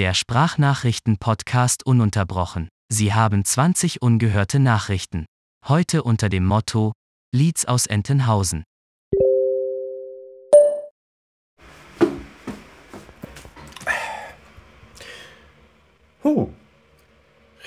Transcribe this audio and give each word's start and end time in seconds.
Der 0.00 0.14
Sprachnachrichten-Podcast 0.14 1.84
ununterbrochen. 1.84 2.70
Sie 2.90 3.12
haben 3.12 3.44
20 3.44 4.00
ungehörte 4.00 4.58
Nachrichten. 4.58 5.26
Heute 5.68 6.02
unter 6.04 6.30
dem 6.30 6.46
Motto 6.46 6.92
Leads 7.34 7.66
aus 7.66 7.84
Entenhausen. 7.84 8.64
Huh. 16.24 16.48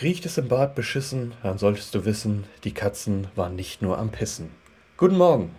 Riecht 0.02 0.26
es 0.26 0.40
im 0.40 0.48
Bad 0.48 0.74
beschissen, 0.74 1.36
dann 1.44 1.60
solltest 1.60 1.94
du 1.94 2.04
wissen, 2.04 2.46
die 2.64 2.74
Katzen 2.74 3.28
waren 3.36 3.56
nicht 3.56 3.84
nur 3.84 4.00
am 4.00 4.10
Pissen. 4.10 4.50
Guten 4.98 5.18
Morgen. 5.18 5.54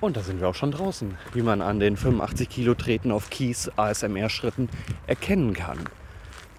Und 0.00 0.16
da 0.16 0.22
sind 0.22 0.40
wir 0.40 0.48
auch 0.48 0.54
schon 0.54 0.70
draußen, 0.70 1.16
wie 1.34 1.42
man 1.42 1.60
an 1.60 1.80
den 1.80 1.96
85 1.96 2.48
Kilo 2.48 2.74
Treten 2.74 3.10
auf 3.10 3.30
Kies 3.30 3.68
ASMR-Schritten 3.76 4.68
erkennen 5.08 5.54
kann. 5.54 5.78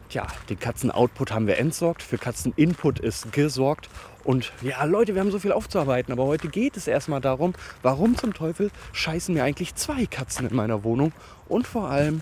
Tja, 0.09 0.27
den 0.49 0.59
Katzen-Output 0.59 1.31
haben 1.31 1.47
wir 1.47 1.57
entsorgt, 1.57 2.03
für 2.03 2.17
Katzen-Input 2.17 2.99
ist 2.99 3.31
gesorgt. 3.31 3.89
Und 4.25 4.51
ja, 4.61 4.83
Leute, 4.83 5.13
wir 5.13 5.21
haben 5.21 5.31
so 5.31 5.39
viel 5.39 5.53
aufzuarbeiten, 5.53 6.11
aber 6.11 6.25
heute 6.25 6.49
geht 6.49 6.75
es 6.75 6.87
erstmal 6.87 7.21
darum, 7.21 7.53
warum 7.81 8.17
zum 8.17 8.33
Teufel 8.33 8.71
scheißen 8.91 9.33
mir 9.33 9.43
eigentlich 9.43 9.75
zwei 9.75 10.05
Katzen 10.05 10.49
in 10.49 10.55
meiner 10.55 10.83
Wohnung? 10.83 11.13
Und 11.47 11.65
vor 11.65 11.89
allem 11.89 12.21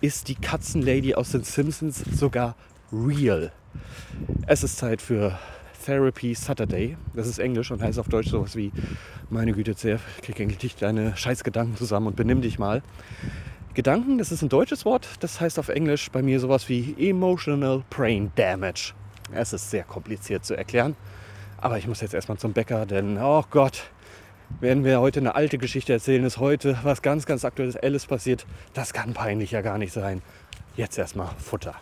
ist 0.00 0.28
die 0.28 0.34
Katzenlady 0.34 1.14
aus 1.14 1.30
den 1.30 1.44
Simpsons 1.44 2.02
sogar 2.10 2.56
real. 2.92 3.52
Es 4.46 4.64
ist 4.64 4.78
Zeit 4.78 5.00
für 5.00 5.38
Therapy 5.84 6.34
Saturday. 6.34 6.96
Das 7.14 7.26
ist 7.26 7.38
Englisch 7.38 7.70
und 7.70 7.82
heißt 7.82 7.98
auf 7.98 8.08
Deutsch 8.08 8.28
sowas 8.28 8.56
wie, 8.56 8.72
meine 9.28 9.52
Güte, 9.52 9.74
sehr, 9.74 9.98
krieg 10.22 10.38
endlich 10.40 10.76
deine 10.76 11.16
Scheißgedanken 11.16 11.76
zusammen 11.76 12.08
und 12.08 12.16
benimm 12.16 12.42
dich 12.42 12.58
mal. 12.58 12.82
Gedanken, 13.74 14.18
das 14.18 14.32
ist 14.32 14.42
ein 14.42 14.48
deutsches 14.48 14.84
Wort, 14.84 15.08
das 15.20 15.40
heißt 15.40 15.58
auf 15.58 15.68
Englisch 15.68 16.10
bei 16.10 16.22
mir 16.22 16.40
sowas 16.40 16.68
wie 16.68 16.94
Emotional 16.98 17.84
Brain 17.88 18.32
Damage. 18.34 18.94
Es 19.32 19.52
ist 19.52 19.70
sehr 19.70 19.84
kompliziert 19.84 20.44
zu 20.44 20.56
erklären, 20.56 20.96
aber 21.58 21.78
ich 21.78 21.86
muss 21.86 22.00
jetzt 22.00 22.14
erstmal 22.14 22.38
zum 22.38 22.52
Bäcker, 22.52 22.84
denn, 22.84 23.16
oh 23.18 23.44
Gott, 23.50 23.90
werden 24.58 24.84
wir 24.84 25.00
heute 25.00 25.20
eine 25.20 25.36
alte 25.36 25.58
Geschichte 25.58 25.92
erzählen, 25.92 26.24
ist 26.24 26.38
heute 26.38 26.78
was 26.82 27.02
ganz, 27.02 27.26
ganz 27.26 27.44
aktuelles 27.44 28.06
passiert. 28.06 28.44
Das 28.74 28.92
kann 28.92 29.14
peinlicher 29.14 29.62
gar 29.62 29.78
nicht 29.78 29.92
sein. 29.92 30.22
Jetzt 30.76 30.98
erstmal 30.98 31.28
Futter. 31.38 31.76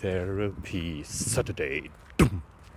Therapy 0.00 1.02
Saturday. 1.04 1.90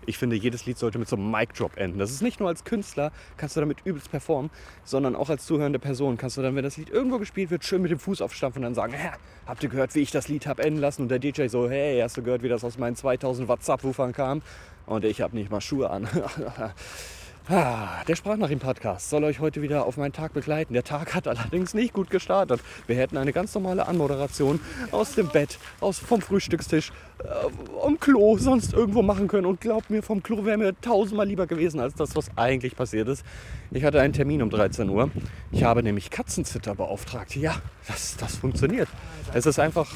Ich 0.08 0.18
finde, 0.18 0.36
jedes 0.36 0.66
Lied 0.66 0.78
sollte 0.78 1.00
mit 1.00 1.10
so 1.10 1.16
einem 1.16 1.32
Mic-Drop 1.32 1.78
enden. 1.78 1.98
Das 1.98 2.12
ist 2.12 2.22
nicht 2.22 2.40
nur 2.40 2.50
als 2.50 2.64
Künstler, 2.64 3.12
kannst 3.38 3.56
du 3.56 3.60
damit 3.60 3.80
übelst 3.86 4.12
performen, 4.12 4.52
sondern 4.84 5.16
auch 5.16 5.30
als 5.30 5.46
zuhörende 5.46 5.80
Person 5.80 6.18
kannst 6.18 6.38
du 6.38 6.42
dann, 6.42 6.56
wenn 6.56 6.64
das 6.64 6.78
Lied 6.78 6.90
irgendwo 6.90 7.18
gespielt 7.18 7.50
wird, 7.50 7.64
schön 7.64 7.82
mit 7.82 7.92
dem 7.92 8.00
Fuß 8.00 8.22
aufstampfen 8.22 8.60
und 8.60 8.64
dann 8.64 8.76
sagen, 8.76 8.94
Hä, 8.94 9.10
habt 9.48 9.64
ihr 9.64 9.70
gehört, 9.70 9.96
wie 9.96 10.02
ich 10.02 10.12
das 10.12 10.28
Lied 10.28 10.46
habe 10.46 10.64
enden 10.64 10.80
lassen? 10.80 11.04
Und 11.04 11.10
der 11.10 11.20
DJ 11.20 11.48
so, 11.48 11.70
hey, 11.70 12.00
hast 12.02 12.18
du 12.18 12.22
gehört, 12.22 12.44
wie 12.44 12.50
das 12.50 12.64
aus 12.64 12.78
meinen 12.78 12.96
2000 12.96 13.48
Watt 13.48 13.64
Subwoofern 13.64 14.14
kam? 14.14 14.42
Und 14.86 15.06
ich 15.06 15.22
habe 15.22 15.36
nicht 15.36 15.50
mal 15.50 15.62
Schuhe 15.62 15.90
an. 15.90 16.08
Der 17.48 18.16
Sprachnachrichten-Podcast 18.16 19.08
soll 19.08 19.24
euch 19.24 19.40
heute 19.40 19.62
wieder 19.62 19.86
auf 19.86 19.98
meinen 19.98 20.14
Tag 20.14 20.34
begleiten. 20.34 20.74
Der 20.74 20.84
Tag 20.84 21.14
hat 21.14 21.28
allerdings 21.28 21.76
nicht 21.76 21.94
gut 21.94 22.10
gestartet. 22.10 22.60
Wir 22.88 22.96
hätten 22.96 23.18
eine 23.18 23.34
ganz 23.34 23.54
normale 23.54 23.88
Anmoderation 23.88 24.60
aus 24.90 25.14
dem 25.14 25.28
Bett, 25.28 25.60
aus, 25.80 26.00
vom 26.00 26.22
Frühstückstisch, 26.22 26.92
äh, 27.24 27.86
am 27.86 28.00
Klo, 28.00 28.40
sonst 28.40 28.74
irgendwo 28.74 29.04
machen 29.04 29.28
können. 29.28 29.46
Und 29.46 29.62
glaubt 29.62 29.92
mir, 29.92 30.02
vom 30.02 30.24
Klo 30.24 30.44
wäre 30.44 30.58
mir 30.58 30.74
tausendmal 30.82 31.28
lieber 31.28 31.46
gewesen 31.46 31.80
als 31.80 31.94
das, 31.94 32.16
was 32.16 32.36
eigentlich 32.36 32.76
passiert 32.76 33.08
ist. 33.10 33.24
Ich 33.70 33.84
hatte 33.84 34.02
einen 34.02 34.14
Termin 34.14 34.42
um 34.42 34.50
13 34.50 34.90
Uhr. 34.90 35.12
Ich 35.52 35.64
habe 35.64 35.84
nämlich 35.84 36.10
Katzenzitter 36.10 36.74
beauftragt. 36.74 37.36
Ja, 37.36 37.62
das, 37.88 38.18
das 38.18 38.38
funktioniert. 38.38 38.90
Es 39.36 39.46
ist 39.46 39.60
einfach... 39.60 39.88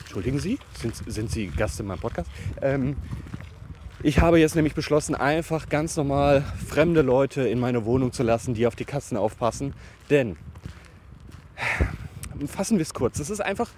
Entschuldigen 0.00 0.38
Sie, 0.38 0.58
sind, 0.80 0.94
sind 1.06 1.30
Sie 1.30 1.48
Gast 1.48 1.78
in 1.80 1.86
meinem 1.86 1.98
Podcast? 1.98 2.30
Ähm, 2.62 2.96
ich 4.02 4.20
habe 4.20 4.38
jetzt 4.38 4.54
nämlich 4.54 4.74
beschlossen, 4.74 5.14
einfach 5.14 5.68
ganz 5.68 5.96
normal 5.96 6.44
fremde 6.66 7.02
Leute 7.02 7.42
in 7.42 7.58
meine 7.58 7.84
Wohnung 7.84 8.12
zu 8.12 8.22
lassen, 8.22 8.54
die 8.54 8.66
auf 8.66 8.76
die 8.76 8.84
Katzen 8.84 9.16
aufpassen. 9.16 9.74
Denn, 10.08 10.36
fassen 12.46 12.78
wir 12.78 12.82
es 12.82 12.94
kurz, 12.94 13.18
es 13.18 13.30
ist 13.30 13.40
einfach 13.40 13.70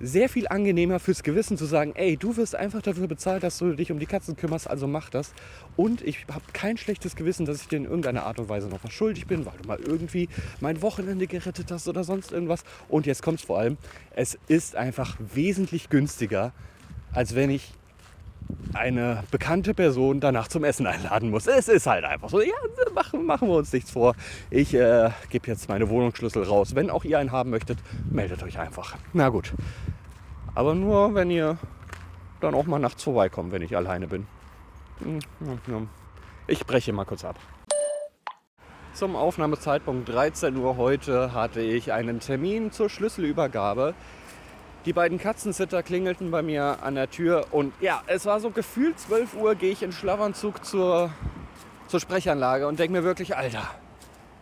sehr 0.00 0.28
viel 0.28 0.46
angenehmer 0.48 0.98
fürs 0.98 1.22
Gewissen 1.22 1.56
zu 1.56 1.64
sagen, 1.64 1.92
ey, 1.94 2.16
du 2.16 2.36
wirst 2.36 2.54
einfach 2.54 2.82
dafür 2.82 3.06
bezahlt, 3.06 3.42
dass 3.42 3.58
du 3.58 3.72
dich 3.72 3.90
um 3.90 3.98
die 3.98 4.06
Katzen 4.06 4.36
kümmerst, 4.36 4.68
also 4.68 4.86
mach 4.86 5.08
das. 5.08 5.32
Und 5.76 6.02
ich 6.02 6.26
habe 6.30 6.44
kein 6.52 6.76
schlechtes 6.76 7.16
Gewissen, 7.16 7.46
dass 7.46 7.62
ich 7.62 7.68
dir 7.68 7.76
in 7.76 7.84
irgendeiner 7.84 8.24
Art 8.24 8.38
und 8.38 8.48
Weise 8.48 8.68
noch 8.68 8.82
was 8.82 8.92
schuldig 8.92 9.26
bin, 9.26 9.46
weil 9.46 9.54
du 9.62 9.68
mal 9.68 9.78
irgendwie 9.78 10.28
mein 10.60 10.82
Wochenende 10.82 11.26
gerettet 11.26 11.70
hast 11.70 11.88
oder 11.88 12.04
sonst 12.04 12.32
irgendwas. 12.32 12.64
Und 12.88 13.06
jetzt 13.06 13.22
kommt 13.22 13.38
es 13.38 13.46
vor 13.46 13.58
allem, 13.58 13.78
es 14.14 14.38
ist 14.48 14.76
einfach 14.76 15.16
wesentlich 15.32 15.88
günstiger, 15.88 16.52
als 17.12 17.34
wenn 17.34 17.48
ich 17.48 17.72
eine 18.74 19.24
bekannte 19.30 19.74
Person 19.74 20.20
danach 20.20 20.48
zum 20.48 20.64
Essen 20.64 20.86
einladen 20.86 21.30
muss. 21.30 21.46
Es 21.46 21.68
ist 21.68 21.86
halt 21.86 22.04
einfach 22.04 22.28
so. 22.28 22.40
Ja, 22.40 22.54
machen, 22.94 23.24
machen 23.24 23.48
wir 23.48 23.56
uns 23.56 23.72
nichts 23.72 23.90
vor. 23.90 24.14
Ich 24.50 24.74
äh, 24.74 25.10
gebe 25.30 25.46
jetzt 25.48 25.68
meine 25.68 25.88
Wohnungsschlüssel 25.88 26.42
raus. 26.42 26.74
Wenn 26.74 26.90
auch 26.90 27.04
ihr 27.04 27.18
einen 27.18 27.32
haben 27.32 27.50
möchtet, 27.50 27.78
meldet 28.10 28.42
euch 28.42 28.58
einfach. 28.58 28.96
Na 29.12 29.28
gut. 29.28 29.52
Aber 30.54 30.74
nur, 30.74 31.14
wenn 31.14 31.30
ihr 31.30 31.58
dann 32.40 32.54
auch 32.54 32.66
mal 32.66 32.78
nachts 32.78 33.02
vorbeikommt, 33.02 33.52
wenn 33.52 33.62
ich 33.62 33.76
alleine 33.76 34.06
bin. 34.06 34.26
Hm, 34.98 35.18
hm, 35.40 35.58
hm. 35.66 35.88
Ich 36.46 36.64
breche 36.66 36.92
mal 36.92 37.04
kurz 37.04 37.24
ab. 37.24 37.36
Zum 38.96 39.14
Aufnahmezeitpunkt 39.14 40.08
13 40.08 40.56
Uhr 40.56 40.78
heute 40.78 41.34
hatte 41.34 41.60
ich 41.60 41.92
einen 41.92 42.20
Termin 42.20 42.72
zur 42.72 42.88
Schlüsselübergabe 42.88 43.94
die 44.86 44.92
beiden 44.92 45.18
Katzensitter 45.18 45.82
klingelten 45.82 46.30
bei 46.30 46.42
mir 46.42 46.78
an 46.82 46.94
der 46.94 47.10
Tür 47.10 47.48
und 47.50 47.74
ja, 47.80 48.02
es 48.06 48.24
war 48.24 48.38
so 48.38 48.50
gefühlt 48.50 48.98
12 49.00 49.34
Uhr, 49.34 49.56
gehe 49.56 49.72
ich 49.72 49.82
in 49.82 49.90
Schlafanzug 49.90 50.64
zur, 50.64 51.10
zur 51.88 51.98
Sprechanlage 51.98 52.68
und 52.68 52.78
denke 52.78 52.92
mir 52.92 53.02
wirklich, 53.02 53.36
Alter, 53.36 53.68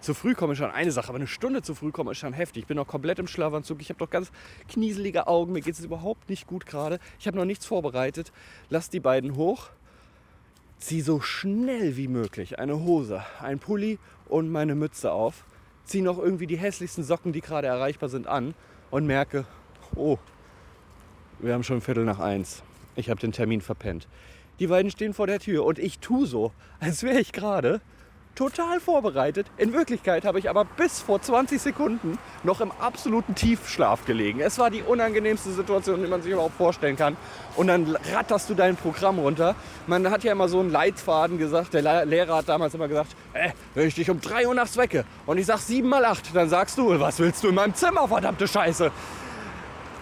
zu 0.03 0.13
früh 0.13 0.35
komme 0.35 0.53
ich 0.53 0.59
schon 0.59 0.71
eine 0.71 0.93
Sache, 0.93 1.09
aber 1.09 1.17
eine 1.17 1.27
Stunde 1.27 1.63
zu 1.63 1.75
früh 1.75 1.93
komme 1.93 2.13
ich 2.13 2.19
schon 2.19 2.35
heftig. 2.35 2.65
Ich 2.65 2.67
bin 2.67 2.77
noch 2.77 2.87
komplett 2.87 3.19
im 3.19 3.27
Schlafanzug, 3.27 3.81
ich 3.81 3.89
habe 3.89 3.99
doch 3.99 4.11
ganz 4.11 4.31
knieselige 4.69 5.29
Augen, 5.29 5.53
mir 5.55 5.63
geht 5.63 5.75
es 5.75 5.81
überhaupt 5.81 6.29
nicht 6.29 6.47
gut 6.47 6.67
gerade. 6.67 6.99
Ich 7.19 7.27
habe 7.27 7.39
noch 7.39 7.47
nichts 7.47 7.65
vorbereitet. 7.65 8.31
Lass 8.69 8.91
die 8.91 9.01
beiden 9.01 9.37
hoch, 9.37 9.71
zieh 10.77 11.01
so 11.01 11.23
schnell 11.23 11.97
wie 11.97 12.09
möglich 12.09 12.59
eine 12.59 12.81
Hose, 12.81 13.25
ein 13.41 13.61
Pulli 13.61 13.99
und 14.29 14.51
meine 14.51 14.75
Mütze 14.75 15.11
auf, 15.11 15.47
zieh 15.85 16.03
noch 16.03 16.19
irgendwie 16.19 16.47
die 16.47 16.59
hässlichsten 16.59 17.03
Socken, 17.03 17.33
die 17.33 17.41
gerade 17.41 17.67
erreichbar 17.67 18.11
sind, 18.11 18.27
an 18.27 18.53
und 18.91 19.07
merke, 19.07 19.47
oh, 19.97 20.19
wir 21.39 21.55
haben 21.55 21.65
schon 21.65 21.81
Viertel 21.81 22.05
nach 22.05 22.19
eins. 22.19 22.63
Ich 22.97 23.11
habe 23.11 23.21
den 23.21 23.33
Termin 23.33 23.61
verpennt. 23.61 24.07
Die 24.61 24.69
beiden 24.69 24.91
stehen 24.91 25.15
vor 25.15 25.27
der 25.27 25.41
Tür 25.41 25.65
und 25.65 25.79
ich 25.79 25.99
tue 25.99 26.27
so, 26.27 26.53
als 26.81 27.03
wäre 27.03 27.19
ich 27.19 27.33
gerade 27.33 27.81
total 28.35 28.81
vorbereitet. 28.81 29.47
In 29.57 29.73
Wirklichkeit 29.73 30.25
habe 30.25 30.39
ich 30.39 30.51
aber 30.51 30.65
bis 30.65 31.01
vor 31.01 31.21
20 31.21 31.61
Sekunden 31.61 32.19
noch 32.43 32.61
im 32.61 32.73
absoluten 32.73 33.35
Tiefschlaf 33.35 34.05
gelegen. 34.05 34.41
Es 34.41 34.59
war 34.59 34.71
die 34.71 34.83
unangenehmste 34.83 35.51
Situation, 35.53 36.03
die 36.03 36.09
man 36.09 36.23
sich 36.23 36.33
überhaupt 36.33 36.57
vorstellen 36.57 36.97
kann. 36.97 37.17
Und 37.57 37.69
dann 37.69 37.97
ratterst 38.13 38.51
du 38.51 38.55
dein 38.55 38.77
Programm 38.77 39.19
runter. 39.19 39.55
Man 39.87 40.11
hat 40.11 40.25
ja 40.25 40.33
immer 40.33 40.49
so 40.49 40.61
einen 40.61 40.71
Leitfaden 40.71 41.39
gesagt. 41.39 41.75
Der 41.75 42.05
Lehrer 42.05 42.37
hat 42.37 42.49
damals 42.49 42.75
immer 42.75 42.89
gesagt, 42.89 43.15
äh, 43.33 43.51
wenn 43.75 43.89
ich 43.89 43.95
dich 43.95 44.11
um 44.11 44.21
3 44.21 44.49
Uhr 44.49 44.55
nachts 44.55 44.77
wecke 44.77 45.05
und 45.27 45.39
ich 45.39 45.47
sag 45.47 45.59
7 45.59 45.89
mal 45.89 46.05
8, 46.05 46.35
dann 46.35 46.49
sagst 46.49 46.79
du, 46.79 46.99
was 46.99 47.19
willst 47.19 47.45
du 47.45 47.49
in 47.49 47.55
meinem 47.55 47.75
Zimmer, 47.75 48.09
verdammte 48.09 48.49
Scheiße. 48.49 48.91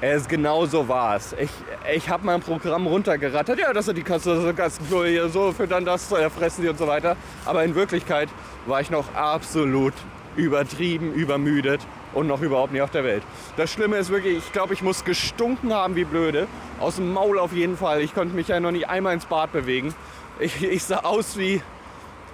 Es 0.05 0.27
genau 0.27 0.67
so 0.67 0.89
war 0.89 1.15
es. 1.15 1.33
Ich, 1.39 1.51
ich 1.95 2.09
habe 2.09 2.27
mein 2.27 2.41
Programm 2.41 2.89
runtergerattert. 2.89 3.61
Ja, 3.61 3.73
das 3.73 3.85
sind 3.85 3.97
die 3.97 4.03
Kassenklo 4.03 5.05
hier, 5.05 5.29
so 5.29 5.53
füttern 5.53 5.85
das, 5.85 6.11
äh, 6.11 6.29
fressen 6.29 6.63
sie 6.63 6.69
und 6.69 6.77
so 6.77 6.89
weiter. 6.89 7.17
Aber 7.45 7.63
in 7.63 7.77
Wirklichkeit 7.77 8.29
war 8.67 8.81
ich 8.81 8.91
noch 8.91 9.15
absolut 9.15 9.95
übertrieben, 10.35 11.15
übermüdet 11.15 11.83
und 12.15 12.27
noch 12.27 12.43
überhaupt 12.43 12.73
nicht 12.73 12.83
auf 12.83 12.91
der 12.91 13.05
Welt. 13.05 13.23
Das 13.57 13.71
Schlimme 13.71 13.97
ist 13.97 14.11
wirklich, 14.11 14.39
ich 14.39 14.53
glaube, 14.53 14.75
ich 14.75 14.83
muss 14.83 15.05
gestunken 15.05 15.73
haben 15.73 15.95
wie 15.95 16.05
blöde. 16.05 16.49
Aus 16.81 16.97
dem 16.97 17.13
Maul 17.13 17.39
auf 17.39 17.53
jeden 17.53 17.77
Fall. 17.77 18.01
Ich 18.01 18.13
konnte 18.13 18.35
mich 18.35 18.49
ja 18.49 18.59
noch 18.59 18.73
nicht 18.73 18.89
einmal 18.89 19.15
ins 19.15 19.27
Bad 19.27 19.53
bewegen. 19.53 19.95
Ich, 20.41 20.65
ich 20.65 20.83
sah 20.83 20.99
aus 21.05 21.39
wie, 21.39 21.63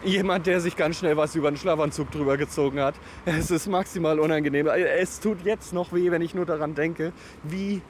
jemand, 0.05 0.47
der 0.47 0.61
sich 0.61 0.77
ganz 0.77 0.99
schnell 0.99 1.17
was 1.17 1.35
über 1.35 1.51
den 1.51 1.57
Schlafanzug 1.57 2.11
drüber 2.11 2.37
gezogen 2.37 2.81
hat. 2.81 2.95
Es 3.27 3.51
ist 3.51 3.67
maximal 3.67 4.19
unangenehm. 4.21 4.67
Es 4.67 5.21
tut 5.21 5.45
jetzt 5.45 5.73
noch 5.73 5.93
weh, 5.93 6.11
wenn 6.11 6.23
ich 6.23 6.35
nur 6.35 6.47
daran 6.47 6.75
denke, 6.75 7.13
wie 7.43 7.83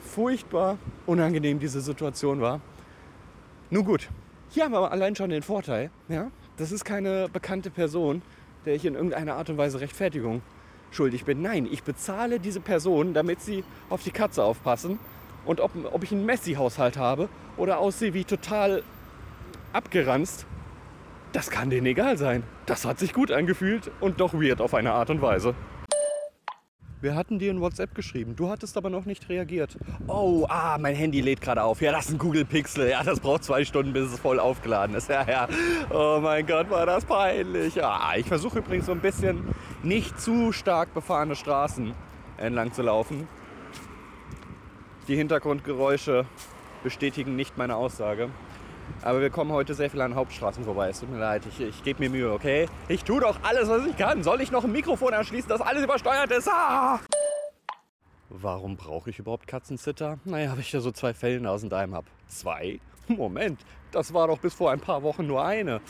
furchtbar 0.00 0.78
unangenehm 1.06 1.58
diese 1.58 1.80
Situation 1.80 2.40
war. 2.40 2.60
Nun 3.70 3.84
gut, 3.84 4.08
hier 4.50 4.64
haben 4.64 4.72
wir 4.72 4.92
allein 4.92 5.16
schon 5.16 5.30
den 5.30 5.42
Vorteil, 5.42 5.90
ja, 6.08 6.30
das 6.56 6.70
ist 6.70 6.84
keine 6.84 7.28
bekannte 7.32 7.70
Person, 7.70 8.22
der 8.66 8.74
ich 8.74 8.84
in 8.84 8.94
irgendeiner 8.94 9.34
Art 9.34 9.50
und 9.50 9.58
Weise 9.58 9.80
Rechtfertigung 9.80 10.42
schuldig 10.92 11.24
bin. 11.24 11.42
Nein, 11.42 11.66
ich 11.70 11.82
bezahle 11.82 12.38
diese 12.38 12.60
Person, 12.60 13.14
damit 13.14 13.40
sie 13.40 13.64
auf 13.90 14.02
die 14.02 14.12
Katze 14.12 14.44
aufpassen. 14.44 14.98
Und 15.44 15.60
ob, 15.60 15.72
ob 15.92 16.02
ich 16.04 16.12
einen 16.12 16.24
Messi-Haushalt 16.24 16.96
habe 16.96 17.28
oder 17.56 17.78
aussehe 17.78 18.14
wie 18.14 18.24
total 18.24 18.82
abgeranzt, 19.72 20.46
das 21.34 21.50
kann 21.50 21.68
denen 21.68 21.86
egal 21.86 22.16
sein. 22.16 22.44
Das 22.64 22.84
hat 22.84 22.98
sich 22.98 23.12
gut 23.12 23.32
angefühlt 23.32 23.90
und 24.00 24.20
doch 24.20 24.32
weird 24.34 24.60
auf 24.60 24.72
eine 24.72 24.92
Art 24.92 25.10
und 25.10 25.20
Weise. 25.20 25.54
Wir 27.00 27.16
hatten 27.16 27.38
dir 27.38 27.50
in 27.50 27.60
WhatsApp 27.60 27.94
geschrieben. 27.94 28.34
Du 28.34 28.48
hattest 28.48 28.78
aber 28.78 28.88
noch 28.88 29.04
nicht 29.04 29.28
reagiert. 29.28 29.76
Oh, 30.06 30.46
ah, 30.48 30.78
mein 30.80 30.94
Handy 30.94 31.20
lädt 31.20 31.42
gerade 31.42 31.62
auf. 31.62 31.82
Ja, 31.82 31.92
das 31.92 32.06
ist 32.06 32.12
ein 32.12 32.18
Google 32.18 32.46
Pixel. 32.46 32.88
Ja, 32.88 33.02
das 33.02 33.20
braucht 33.20 33.44
zwei 33.44 33.64
Stunden, 33.64 33.92
bis 33.92 34.10
es 34.10 34.18
voll 34.18 34.38
aufgeladen 34.40 34.94
ist. 34.94 35.10
Ja, 35.10 35.28
ja. 35.28 35.48
Oh 35.90 36.20
mein 36.22 36.46
Gott, 36.46 36.70
war 36.70 36.86
das 36.86 37.04
peinlich. 37.04 37.74
Ja, 37.74 38.12
ich 38.16 38.26
versuche 38.26 38.60
übrigens 38.60 38.86
so 38.86 38.92
ein 38.92 39.00
bisschen 39.00 39.54
nicht 39.82 40.18
zu 40.18 40.52
stark 40.52 40.94
befahrene 40.94 41.36
Straßen 41.36 41.92
entlang 42.38 42.72
zu 42.72 42.80
laufen. 42.80 43.28
Die 45.08 45.16
Hintergrundgeräusche 45.16 46.24
bestätigen 46.84 47.36
nicht 47.36 47.58
meine 47.58 47.76
Aussage. 47.76 48.30
Aber 49.02 49.20
wir 49.20 49.30
kommen 49.30 49.52
heute 49.52 49.74
sehr 49.74 49.90
viel 49.90 50.00
an 50.00 50.14
Hauptstraßen 50.14 50.64
vorbei. 50.64 50.88
Es 50.88 51.00
tut 51.00 51.10
mir 51.10 51.18
leid, 51.18 51.42
ich, 51.46 51.60
ich 51.60 51.82
gebe 51.82 52.00
mir 52.00 52.10
Mühe, 52.10 52.32
okay? 52.32 52.68
Ich 52.88 53.04
tue 53.04 53.20
doch 53.20 53.38
alles, 53.42 53.68
was 53.68 53.86
ich 53.86 53.96
kann. 53.96 54.22
Soll 54.22 54.40
ich 54.40 54.50
noch 54.50 54.64
ein 54.64 54.72
Mikrofon 54.72 55.12
anschließen, 55.12 55.48
das 55.48 55.60
alles 55.60 55.84
übersteuert 55.84 56.30
ist? 56.30 56.48
Ah! 56.48 57.00
Warum 58.30 58.76
brauche 58.76 59.10
ich 59.10 59.18
überhaupt 59.18 59.46
Katzenzitter? 59.46 60.18
Naja, 60.24 60.50
habe 60.50 60.60
ich 60.60 60.72
ja 60.72 60.80
so 60.80 60.90
zwei 60.90 61.14
Fellnasen 61.14 61.70
daheim 61.70 61.94
habe. 61.94 62.06
Zwei? 62.26 62.80
Moment, 63.08 63.60
das 63.92 64.14
war 64.14 64.28
doch 64.28 64.38
bis 64.38 64.54
vor 64.54 64.70
ein 64.70 64.80
paar 64.80 65.02
Wochen 65.02 65.26
nur 65.26 65.44
eine. 65.44 65.80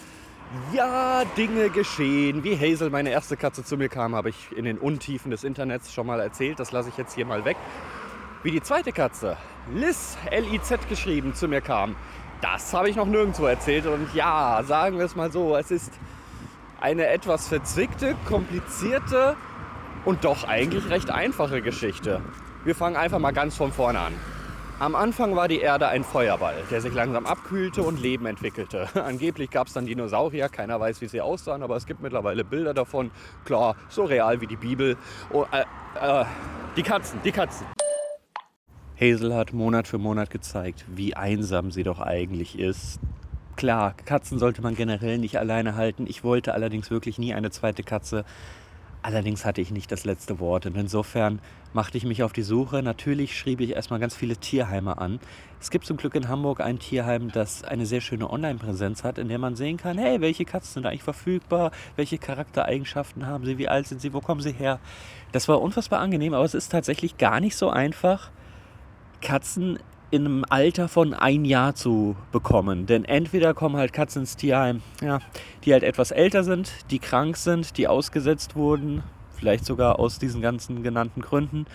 Ja, 0.73 1.25
Dinge 1.37 1.71
geschehen. 1.71 2.45
Wie 2.45 2.57
Hazel, 2.57 2.91
meine 2.91 3.11
erste 3.11 3.37
Katze, 3.37 3.65
zu 3.65 3.77
mir 3.77 3.89
kam, 3.89 4.15
habe 4.15 4.29
ich 4.29 4.53
in 4.57 4.65
den 4.65 4.79
Untiefen 4.79 5.31
des 5.31 5.43
Internets 5.43 5.93
schon 5.93 6.07
mal 6.07 6.21
erzählt. 6.21 6.61
Das 6.61 6.71
lasse 6.71 6.91
ich 6.91 6.97
jetzt 6.97 7.15
hier 7.15 7.27
mal 7.27 7.45
weg. 7.45 7.57
Wie 8.43 8.51
die 8.51 8.61
zweite 8.61 8.93
Katze, 8.93 9.37
Liz, 9.73 10.19
L-I-Z 10.31 10.89
geschrieben, 10.89 11.35
zu 11.35 11.49
mir 11.49 11.63
kam, 11.63 11.97
das 12.45 12.75
habe 12.75 12.91
ich 12.91 12.97
noch 12.97 13.07
nirgendwo 13.07 13.47
erzählt. 13.47 13.87
Und 13.87 14.15
ja, 14.15 14.63
sagen 14.67 14.99
wir 14.99 15.07
es 15.07 15.17
mal 15.17 15.33
so, 15.33 15.57
es 15.57 15.71
ist 15.71 15.93
eine 16.79 17.07
etwas 17.07 17.49
verzwickte, 17.49 18.15
komplizierte 18.27 19.35
und 20.05 20.25
doch 20.25 20.47
eigentlich 20.47 20.91
recht 20.91 21.11
einfache 21.11 21.63
Geschichte. 21.63 22.21
Wir 22.65 22.75
fangen 22.75 22.97
einfach 22.97 23.19
mal 23.19 23.33
ganz 23.33 23.57
von 23.57 23.73
vorne 23.73 23.99
an. 23.99 24.13
Am 24.79 24.95
Anfang 24.95 25.35
war 25.37 25.49
die 25.49 25.61
Erde 25.61 25.89
ein 25.89 26.05
Feuerball, 26.05 26.57
der 26.71 26.83
sich 26.83 26.93
langsam 26.93 27.25
abkühlte 27.25 27.83
und 27.83 27.99
Leben 27.99 28.27
entwickelte. 28.27 28.89
Angeblich 29.03 29.51
gab 29.51 29.69
es 29.69 29.73
dann 29.73 29.87
Dinosaurier, 29.87 30.51
keiner 30.51 30.79
weiß, 30.79 31.01
wie 31.01 31.09
sie 31.09 31.23
aussahen, 31.23 31.63
aber 31.63 31.77
es 31.77 31.87
gibt 31.87 32.03
mittlerweile 32.03 32.45
Bilder 32.45 32.75
davon. 32.75 33.11
Klar, 33.47 33.75
so 33.89 34.05
real 34.05 34.43
wie 34.43 34.47
die 34.47 34.57
Bibel. 34.57 34.99
Oh, 35.31 35.47
äh, 35.51 35.63
äh, 35.99 36.25
die 36.77 36.83
Katzen, 36.83 37.21
die 37.25 37.33
Katzen. 37.33 37.67
Hazel 39.01 39.35
hat 39.35 39.53
Monat 39.53 39.89
für 39.89 39.99
Monat 39.99 40.31
gezeigt, 40.31 40.85
wie 40.89 41.17
einsam 41.17 41.73
sie 41.73 41.83
doch 41.83 42.01
eigentlich 42.01 42.59
ist. 42.59 43.01
Klar, 43.57 43.95
Katzen 44.05 44.39
sollte 44.39 44.63
man 44.63 44.75
generell 44.75 45.19
nicht 45.19 45.39
alleine 45.39 45.75
halten. 45.75 46.07
Ich 46.09 46.23
wollte 46.25 46.55
allerdings 46.55 46.91
wirklich 46.91 47.19
nie 47.19 47.35
eine 47.35 47.51
zweite 47.51 47.83
Katze. 47.83 48.25
Allerdings 49.03 49.45
hatte 49.45 49.61
ich 49.61 49.71
nicht 49.71 49.93
das 49.93 50.05
letzte 50.05 50.41
Wort 50.41 50.65
und 50.65 50.77
insofern 50.77 51.41
machte 51.75 51.99
ich 51.99 52.05
mich 52.05 52.23
auf 52.23 52.33
die 52.33 52.43
Suche. 52.43 52.83
Natürlich 52.83 53.37
schrieb 53.37 53.61
ich 53.61 53.75
erstmal 53.75 54.01
ganz 54.01 54.15
viele 54.15 54.37
Tierheime 54.37 54.97
an. 54.97 55.21
Es 55.61 55.71
gibt 55.71 55.85
zum 55.85 55.99
Glück 55.99 56.15
in 56.15 56.29
Hamburg 56.29 56.61
ein 56.61 56.79
Tierheim, 56.79 57.31
das 57.31 57.65
eine 57.65 57.85
sehr 57.85 58.01
schöne 58.01 58.31
Online-Präsenz 58.31 59.05
hat, 59.05 59.19
in 59.19 59.29
der 59.29 59.39
man 59.39 59.57
sehen 59.57 59.77
kann, 59.77 59.99
hey, 59.99 60.21
welche 60.21 60.45
Katzen 60.45 60.75
sind 60.75 60.87
eigentlich 60.87 61.03
verfügbar, 61.03 61.71
welche 61.97 62.17
Charaktereigenschaften 62.17 63.27
haben 63.27 63.45
sie, 63.45 63.59
wie 63.59 63.69
alt 63.69 63.89
sind 63.89 64.01
sie, 64.01 64.15
wo 64.15 64.21
kommen 64.21 64.41
sie 64.41 64.53
her. 64.53 64.79
Das 65.33 65.49
war 65.49 65.61
unfassbar 65.61 66.01
angenehm, 66.01 66.33
aber 66.33 66.45
es 66.45 66.55
ist 66.55 66.71
tatsächlich 66.71 67.19
gar 67.19 67.41
nicht 67.41 67.57
so 67.57 67.69
einfach, 67.69 68.31
Katzen 69.25 69.81
in 70.13 70.27
einem 70.27 70.45
Alter 70.49 70.87
von 70.87 71.13
ein 71.13 71.45
Jahr 71.45 71.75
zu 71.75 72.15
bekommen. 72.31 72.87
Denn 72.87 73.05
entweder 73.05 73.53
kommen 73.53 73.77
halt 73.77 73.93
Katzen 73.93 74.23
ins 74.23 74.37
Tierheim, 74.37 74.83
ja, 75.03 75.19
die 75.65 75.73
halt 75.73 75.83
etwas 75.83 76.13
älter 76.13 76.45
sind, 76.45 76.71
die 76.93 77.01
krank 77.01 77.37
sind, 77.37 77.77
die 77.77 77.89
ausgesetzt 77.89 78.55
wurden, 78.55 79.03
vielleicht 79.35 79.65
sogar 79.65 79.99
aus 79.99 80.21
diesen 80.21 80.41
ganzen 80.41 80.85
genannten 80.85 81.21
Gründen. 81.21 81.67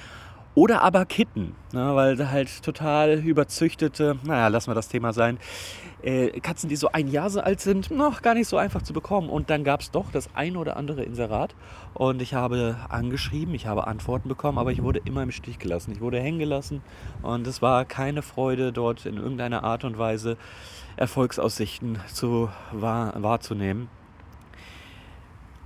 Oder 0.55 0.81
aber 0.81 1.05
Kitten, 1.05 1.55
ne, 1.73 1.95
weil 1.95 2.31
halt 2.31 2.63
total 2.63 3.19
überzüchtete, 3.19 4.17
naja, 4.23 4.47
lassen 4.47 4.69
wir 4.69 4.75
das 4.75 4.87
Thema 4.87 5.11
sein, 5.11 5.37
äh, 6.01 6.39
Katzen, 6.39 6.69
die 6.69 6.75
so 6.75 6.91
ein 6.91 7.07
Jahr 7.07 7.29
so 7.29 7.41
alt 7.41 7.59
sind, 7.59 7.91
noch 7.91 8.21
gar 8.21 8.33
nicht 8.33 8.47
so 8.47 8.57
einfach 8.57 8.81
zu 8.81 8.93
bekommen. 8.93 9.29
Und 9.29 9.49
dann 9.49 9.63
gab 9.63 9.81
es 9.81 9.91
doch 9.91 10.11
das 10.11 10.29
ein 10.35 10.57
oder 10.57 10.77
andere 10.77 11.03
Inserat. 11.03 11.55
Und 11.93 12.21
ich 12.21 12.33
habe 12.33 12.77
angeschrieben, 12.89 13.53
ich 13.53 13.67
habe 13.67 13.87
Antworten 13.87 14.29
bekommen, 14.29 14.57
aber 14.57 14.71
ich 14.71 14.83
wurde 14.83 15.01
immer 15.05 15.23
im 15.23 15.31
Stich 15.31 15.59
gelassen. 15.59 15.91
Ich 15.91 16.01
wurde 16.01 16.19
hängen 16.19 16.39
gelassen 16.39 16.81
und 17.21 17.47
es 17.47 17.61
war 17.61 17.85
keine 17.85 18.21
Freude, 18.21 18.71
dort 18.71 19.05
in 19.05 19.17
irgendeiner 19.17 19.63
Art 19.63 19.83
und 19.83 19.97
Weise 19.97 20.37
Erfolgsaussichten 20.95 21.99
zu, 22.13 22.49
wahr, 22.71 23.13
wahrzunehmen. 23.17 23.89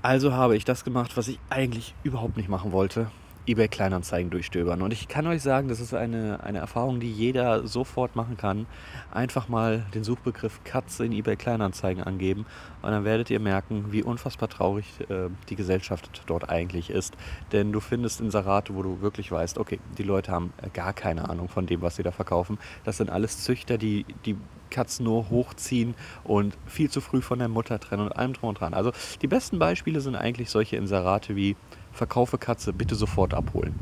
Also 0.02 0.34
habe 0.34 0.58
ich 0.58 0.66
das 0.66 0.84
gemacht, 0.84 1.16
was 1.16 1.28
ich 1.28 1.40
eigentlich 1.50 1.96
überhaupt 2.04 2.38
nicht 2.38 2.50
machen 2.50 2.72
wollte 2.72 3.08
eBay 3.46 3.68
Kleinanzeigen 3.68 4.30
durchstöbern. 4.30 4.82
Und 4.82 4.94
ich 4.94 5.08
kann 5.08 5.28
euch 5.28 5.42
sagen, 5.42 5.68
das 5.68 5.80
ist 5.80 5.94
eine, 5.94 6.44
eine 6.44 6.60
Erfahrung, 6.60 7.00
die 7.00 7.12
jeder 7.12 7.68
sofort 7.68 8.16
machen 8.16 8.38
kann. 8.38 8.66
Einfach 9.12 9.50
mal 9.50 9.86
den 9.94 10.04
Suchbegriff 10.04 10.64
Katze 10.64 11.06
in 11.06 11.12
eBay 11.12 11.36
Kleinanzeigen 11.36 12.04
angeben 12.04 12.46
und 12.82 12.92
dann 12.92 13.04
werdet 13.04 13.30
ihr 13.30 13.40
merken, 13.40 13.92
wie 13.92 14.04
unfassbar 14.04 14.50
traurig 14.50 14.86
äh, 15.10 15.30
die 15.50 15.56
Gesellschaft 15.56 16.24
dort 16.26 16.50
eigentlich 16.50 16.90
ist. 16.90 17.16
Denn 17.52 17.72
du 17.72 17.80
findest 17.80 18.22
Inserate, 18.22 18.76
wo 18.76 18.84
du 18.84 19.02
wirklich 19.02 19.32
weißt, 19.32 19.58
okay, 19.58 19.80
die 19.98 20.04
Leute 20.04 20.32
haben 20.32 20.54
gar 20.74 20.94
keine 20.94 21.30
Ahnung 21.30 21.50
von 21.50 21.66
dem, 21.66 21.82
was 21.82 21.98
sie 21.98 22.04
da 22.04 22.12
verkaufen. 22.12 22.58
Das 22.84 22.98
sind 22.98 23.10
alles 23.10 23.44
Züchter, 23.44 23.78
die 23.78 24.06
die 24.26 24.38
Katzen 24.70 25.06
nur 25.06 25.30
hochziehen 25.30 25.94
und 26.24 26.58
viel 26.66 26.90
zu 26.90 27.00
früh 27.00 27.22
von 27.22 27.40
der 27.40 27.48
Mutter 27.48 27.80
trennen 27.80 28.04
und 28.04 28.12
allem 28.12 28.34
drum 28.34 28.50
und 28.50 28.60
dran. 28.60 28.74
Also 28.74 28.92
die 29.22 29.28
besten 29.28 29.60
Beispiele 29.60 30.02
sind 30.02 30.16
eigentlich 30.16 30.50
solche 30.50 30.78
Inserate 30.78 31.36
wie 31.36 31.56
verkaufe 31.94 32.38
Katze, 32.38 32.74
bitte 32.74 32.96
sofort 32.96 33.34
abholen. 33.34 33.76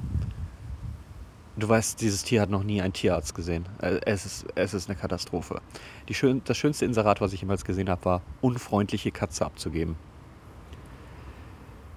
Du 1.57 1.67
weißt, 1.67 2.01
dieses 2.01 2.23
Tier 2.23 2.41
hat 2.41 2.49
noch 2.49 2.63
nie 2.63 2.81
einen 2.81 2.93
Tierarzt 2.93 3.35
gesehen. 3.35 3.65
Äh, 3.81 3.99
es 4.05 4.25
ist, 4.25 4.45
es 4.55 4.73
ist 4.73 4.89
eine 4.89 4.97
Katastrophe. 4.97 5.61
Schön, 6.09 6.41
das 6.45 6.57
schönste 6.57 6.85
Inserat, 6.85 7.21
was 7.21 7.33
ich 7.33 7.41
jemals 7.41 7.65
gesehen 7.65 7.89
habe, 7.89 8.05
war, 8.05 8.21
unfreundliche 8.41 9.11
Katze 9.11 9.45
abzugeben. 9.45 9.95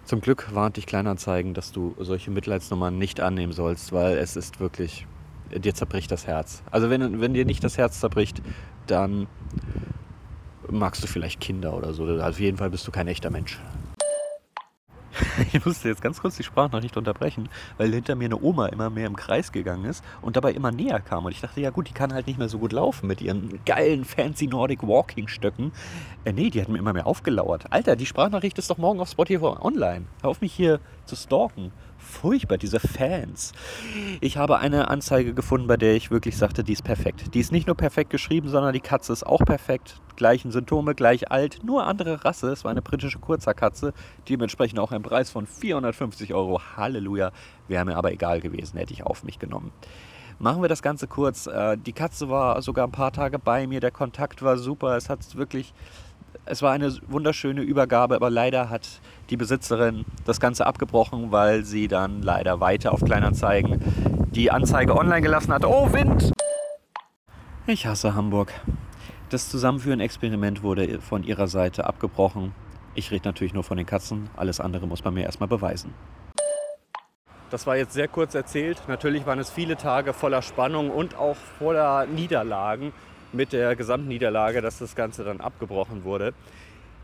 Zum 0.04 0.20
Glück 0.20 0.54
warnt 0.54 0.76
dich 0.76 0.86
Kleinanzeigen, 0.86 1.54
dass 1.54 1.72
du 1.72 1.94
solche 1.98 2.30
Mitleidsnummern 2.30 2.98
nicht 2.98 3.20
annehmen 3.20 3.52
sollst, 3.52 3.92
weil 3.92 4.18
es 4.18 4.36
ist 4.36 4.60
wirklich, 4.60 5.06
dir 5.50 5.74
zerbricht 5.74 6.10
das 6.10 6.26
Herz. 6.26 6.62
Also 6.70 6.90
wenn, 6.90 7.20
wenn 7.20 7.32
dir 7.32 7.46
nicht 7.46 7.64
das 7.64 7.78
Herz 7.78 8.00
zerbricht, 8.00 8.42
dann 8.86 9.26
magst 10.70 11.02
du 11.02 11.06
vielleicht 11.06 11.40
Kinder 11.40 11.74
oder 11.74 11.94
so. 11.94 12.06
Auf 12.20 12.38
jeden 12.38 12.58
Fall 12.58 12.70
bist 12.70 12.86
du 12.86 12.90
kein 12.90 13.08
echter 13.08 13.30
Mensch. 13.30 13.58
Ich 15.52 15.64
musste 15.64 15.88
jetzt 15.88 16.02
ganz 16.02 16.20
kurz 16.20 16.36
die 16.36 16.42
Sprachnachricht 16.42 16.96
unterbrechen, 16.96 17.48
weil 17.78 17.92
hinter 17.92 18.14
mir 18.14 18.26
eine 18.26 18.40
Oma 18.40 18.66
immer 18.66 18.90
mehr 18.90 19.06
im 19.06 19.16
Kreis 19.16 19.52
gegangen 19.52 19.84
ist 19.84 20.04
und 20.22 20.36
dabei 20.36 20.52
immer 20.52 20.70
näher 20.70 21.00
kam. 21.00 21.24
Und 21.24 21.32
ich 21.32 21.40
dachte, 21.40 21.60
ja 21.60 21.70
gut, 21.70 21.88
die 21.88 21.92
kann 21.92 22.12
halt 22.12 22.26
nicht 22.26 22.38
mehr 22.38 22.48
so 22.48 22.58
gut 22.58 22.72
laufen 22.72 23.06
mit 23.06 23.20
ihren 23.20 23.60
geilen, 23.64 24.04
fancy 24.04 24.46
Nordic 24.46 24.82
Walking 24.82 25.28
Stöcken. 25.28 25.72
Äh, 26.24 26.32
nee, 26.32 26.50
die 26.50 26.60
hat 26.60 26.68
mir 26.68 26.78
immer 26.78 26.92
mehr 26.92 27.06
aufgelauert. 27.06 27.66
Alter, 27.70 27.96
die 27.96 28.06
Sprachnachricht 28.06 28.58
ist 28.58 28.70
doch 28.70 28.78
morgen 28.78 29.00
auf 29.00 29.08
Spotify 29.08 29.56
online. 29.60 30.06
Hör 30.22 30.30
auf 30.30 30.40
mich 30.40 30.52
hier 30.52 30.80
zu 31.04 31.16
stalken 31.16 31.72
furchtbar, 32.04 32.58
diese 32.58 32.78
Fans. 32.78 33.52
Ich 34.20 34.36
habe 34.36 34.58
eine 34.58 34.88
Anzeige 34.88 35.34
gefunden, 35.34 35.66
bei 35.66 35.76
der 35.76 35.94
ich 35.94 36.10
wirklich 36.10 36.36
sagte, 36.36 36.62
die 36.62 36.72
ist 36.72 36.84
perfekt. 36.84 37.34
Die 37.34 37.40
ist 37.40 37.52
nicht 37.52 37.66
nur 37.66 37.76
perfekt 37.76 38.10
geschrieben, 38.10 38.48
sondern 38.48 38.72
die 38.72 38.80
Katze 38.80 39.12
ist 39.12 39.26
auch 39.26 39.44
perfekt. 39.44 40.00
Gleichen 40.16 40.52
Symptome, 40.52 40.94
gleich 40.94 41.32
alt, 41.32 41.64
nur 41.64 41.86
andere 41.86 42.24
Rasse. 42.24 42.50
Es 42.50 42.64
war 42.64 42.70
eine 42.70 42.82
britische 42.82 43.18
Kurzerkatze, 43.18 43.92
dementsprechend 44.28 44.78
auch 44.78 44.92
ein 44.92 45.02
Preis 45.02 45.30
von 45.30 45.46
450 45.46 46.34
Euro. 46.34 46.60
Halleluja, 46.76 47.32
wäre 47.66 47.84
mir 47.84 47.96
aber 47.96 48.12
egal 48.12 48.40
gewesen, 48.40 48.78
hätte 48.78 48.92
ich 48.92 49.02
auf 49.02 49.24
mich 49.24 49.38
genommen. 49.38 49.72
Machen 50.38 50.62
wir 50.62 50.68
das 50.68 50.82
Ganze 50.82 51.06
kurz. 51.06 51.46
Äh, 51.46 51.76
die 51.78 51.92
Katze 51.92 52.28
war 52.28 52.60
sogar 52.60 52.86
ein 52.86 52.92
paar 52.92 53.12
Tage 53.12 53.38
bei 53.38 53.66
mir, 53.66 53.80
der 53.80 53.90
Kontakt 53.90 54.42
war 54.42 54.58
super. 54.58 54.96
Es 54.96 55.08
hat 55.08 55.36
wirklich 55.36 55.72
es 56.46 56.62
war 56.62 56.72
eine 56.72 56.94
wunderschöne 57.08 57.62
Übergabe, 57.62 58.14
aber 58.14 58.30
leider 58.30 58.68
hat 58.68 59.00
die 59.30 59.36
Besitzerin 59.36 60.04
das 60.24 60.40
Ganze 60.40 60.66
abgebrochen, 60.66 61.32
weil 61.32 61.64
sie 61.64 61.88
dann 61.88 62.22
leider 62.22 62.60
weiter 62.60 62.92
auf 62.92 63.00
Kleinanzeigen 63.00 63.80
die 64.32 64.50
Anzeige 64.50 64.96
online 64.96 65.22
gelassen 65.22 65.52
hat. 65.52 65.64
Oh, 65.64 65.92
Wind! 65.92 66.32
Ich 67.66 67.86
hasse 67.86 68.14
Hamburg. 68.14 68.52
Das 69.30 69.48
Zusammenführen-Experiment 69.48 70.62
wurde 70.62 71.00
von 71.00 71.24
ihrer 71.24 71.48
Seite 71.48 71.86
abgebrochen. 71.86 72.54
Ich 72.94 73.10
rede 73.10 73.26
natürlich 73.26 73.54
nur 73.54 73.64
von 73.64 73.78
den 73.78 73.86
Katzen. 73.86 74.28
Alles 74.36 74.60
andere 74.60 74.86
muss 74.86 75.02
man 75.02 75.14
mir 75.14 75.24
erstmal 75.24 75.48
beweisen. 75.48 75.94
Das 77.50 77.66
war 77.66 77.76
jetzt 77.76 77.94
sehr 77.94 78.08
kurz 78.08 78.34
erzählt. 78.34 78.82
Natürlich 78.86 79.26
waren 79.26 79.38
es 79.38 79.50
viele 79.50 79.76
Tage 79.76 80.12
voller 80.12 80.42
Spannung 80.42 80.90
und 80.90 81.16
auch 81.16 81.36
voller 81.36 82.06
Niederlagen 82.06 82.92
mit 83.34 83.52
der 83.52 83.76
Gesamtniederlage, 83.76 84.62
dass 84.62 84.78
das 84.78 84.94
Ganze 84.94 85.24
dann 85.24 85.40
abgebrochen 85.40 86.04
wurde. 86.04 86.32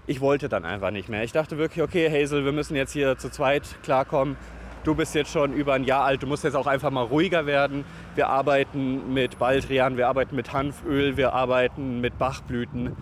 Ich 0.06 0.20
wollte 0.20 0.48
dann 0.48 0.64
einfach 0.64 0.90
nicht 0.90 1.08
mehr. 1.08 1.22
Ich 1.24 1.32
dachte 1.32 1.58
wirklich, 1.58 1.82
okay, 1.82 2.10
Hazel, 2.10 2.44
wir 2.44 2.52
müssen 2.52 2.74
jetzt 2.74 2.92
hier 2.92 3.18
zu 3.18 3.30
zweit 3.30 3.62
klarkommen. 3.82 4.36
Du 4.82 4.94
bist 4.94 5.14
jetzt 5.14 5.30
schon 5.30 5.52
über 5.52 5.74
ein 5.74 5.84
Jahr 5.84 6.04
alt, 6.04 6.22
du 6.22 6.26
musst 6.26 6.42
jetzt 6.42 6.54
auch 6.54 6.66
einfach 6.66 6.90
mal 6.90 7.04
ruhiger 7.04 7.44
werden. 7.44 7.84
Wir 8.14 8.28
arbeiten 8.28 9.12
mit 9.12 9.38
Baldrian, 9.38 9.98
wir 9.98 10.08
arbeiten 10.08 10.34
mit 10.34 10.54
Hanföl, 10.54 11.18
wir 11.18 11.34
arbeiten 11.34 12.00
mit 12.00 12.18
Bachblüten. 12.18 12.96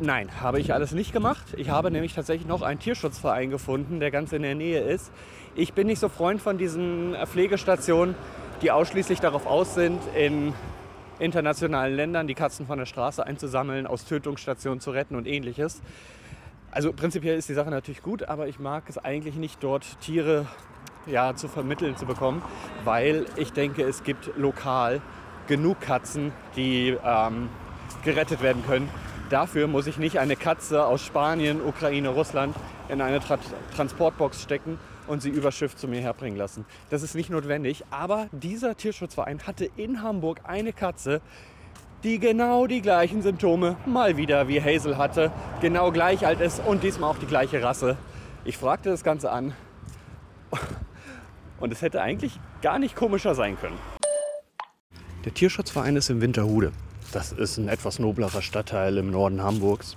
Nein, 0.00 0.28
habe 0.40 0.58
ich 0.58 0.74
alles 0.74 0.90
nicht 0.90 1.12
gemacht. 1.12 1.54
Ich 1.56 1.70
habe 1.70 1.92
nämlich 1.92 2.14
tatsächlich 2.14 2.48
noch 2.48 2.62
einen 2.62 2.80
Tierschutzverein 2.80 3.50
gefunden, 3.50 4.00
der 4.00 4.10
ganz 4.10 4.32
in 4.32 4.42
der 4.42 4.56
Nähe 4.56 4.80
ist. 4.80 5.12
Ich 5.54 5.72
bin 5.72 5.86
nicht 5.86 6.00
so 6.00 6.08
Freund 6.08 6.42
von 6.42 6.58
diesen 6.58 7.14
Pflegestationen, 7.26 8.16
die 8.60 8.72
ausschließlich 8.72 9.20
darauf 9.20 9.46
aus 9.46 9.74
sind, 9.74 10.00
in 10.16 10.52
internationalen 11.18 11.94
Ländern 11.94 12.26
die 12.26 12.34
Katzen 12.34 12.66
von 12.66 12.78
der 12.78 12.86
Straße 12.86 13.24
einzusammeln, 13.24 13.86
aus 13.86 14.04
Tötungsstationen 14.04 14.80
zu 14.80 14.90
retten 14.90 15.16
und 15.16 15.26
ähnliches. 15.26 15.82
Also 16.70 16.92
prinzipiell 16.92 17.38
ist 17.38 17.48
die 17.48 17.54
Sache 17.54 17.70
natürlich 17.70 18.02
gut, 18.02 18.24
aber 18.24 18.48
ich 18.48 18.58
mag 18.58 18.84
es 18.88 18.98
eigentlich 18.98 19.36
nicht 19.36 19.62
dort 19.62 20.00
Tiere 20.00 20.46
ja, 21.06 21.36
zu 21.36 21.48
vermitteln 21.48 21.96
zu 21.96 22.06
bekommen, 22.06 22.42
weil 22.84 23.26
ich 23.36 23.52
denke, 23.52 23.82
es 23.82 24.02
gibt 24.02 24.36
lokal 24.36 25.00
genug 25.46 25.80
Katzen, 25.80 26.32
die 26.56 26.96
ähm, 27.04 27.48
gerettet 28.02 28.42
werden 28.42 28.64
können. 28.66 28.88
Dafür 29.30 29.68
muss 29.68 29.86
ich 29.86 29.98
nicht 29.98 30.18
eine 30.18 30.36
Katze 30.36 30.84
aus 30.84 31.04
Spanien, 31.04 31.60
Ukraine, 31.62 32.08
Russland 32.08 32.56
in 32.88 33.00
eine 33.00 33.20
Tra 33.20 33.38
Transportbox 33.74 34.42
stecken 34.42 34.78
und 35.06 35.22
sie 35.22 35.28
über 35.28 35.52
Schiff 35.52 35.76
zu 35.76 35.88
mir 35.88 36.00
herbringen 36.00 36.38
lassen. 36.38 36.64
Das 36.90 37.02
ist 37.02 37.14
nicht 37.14 37.30
notwendig, 37.30 37.84
aber 37.90 38.28
dieser 38.32 38.76
Tierschutzverein 38.76 39.46
hatte 39.46 39.68
in 39.76 40.02
Hamburg 40.02 40.40
eine 40.44 40.72
Katze, 40.72 41.20
die 42.02 42.18
genau 42.18 42.66
die 42.66 42.82
gleichen 42.82 43.22
Symptome 43.22 43.76
mal 43.86 44.16
wieder 44.16 44.48
wie 44.48 44.60
Hazel 44.60 44.98
hatte, 44.98 45.32
genau 45.60 45.90
gleich 45.90 46.26
alt 46.26 46.40
ist 46.40 46.60
und 46.64 46.82
diesmal 46.82 47.10
auch 47.10 47.18
die 47.18 47.26
gleiche 47.26 47.62
Rasse. 47.62 47.96
Ich 48.44 48.58
fragte 48.58 48.90
das 48.90 49.02
Ganze 49.02 49.30
an 49.30 49.54
und 51.60 51.72
es 51.72 51.80
hätte 51.80 52.02
eigentlich 52.02 52.38
gar 52.60 52.78
nicht 52.78 52.94
komischer 52.94 53.34
sein 53.34 53.58
können. 53.58 53.78
Der 55.24 55.32
Tierschutzverein 55.32 55.96
ist 55.96 56.10
in 56.10 56.20
Winterhude. 56.20 56.72
Das 57.12 57.32
ist 57.32 57.56
ein 57.56 57.68
etwas 57.68 57.98
noblerer 57.98 58.42
Stadtteil 58.42 58.98
im 58.98 59.10
Norden 59.10 59.42
Hamburgs. 59.42 59.96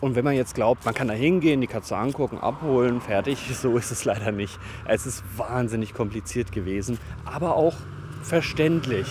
Und 0.00 0.14
wenn 0.14 0.24
man 0.24 0.34
jetzt 0.34 0.54
glaubt, 0.54 0.84
man 0.84 0.94
kann 0.94 1.08
da 1.08 1.14
hingehen, 1.14 1.60
die 1.60 1.66
Katze 1.66 1.96
angucken, 1.96 2.38
abholen, 2.38 3.00
fertig, 3.00 3.38
so 3.54 3.76
ist 3.76 3.90
es 3.90 4.04
leider 4.04 4.32
nicht. 4.32 4.58
Es 4.86 5.06
ist 5.06 5.24
wahnsinnig 5.36 5.94
kompliziert 5.94 6.52
gewesen, 6.52 6.98
aber 7.24 7.56
auch 7.56 7.74
verständlich. 8.22 9.06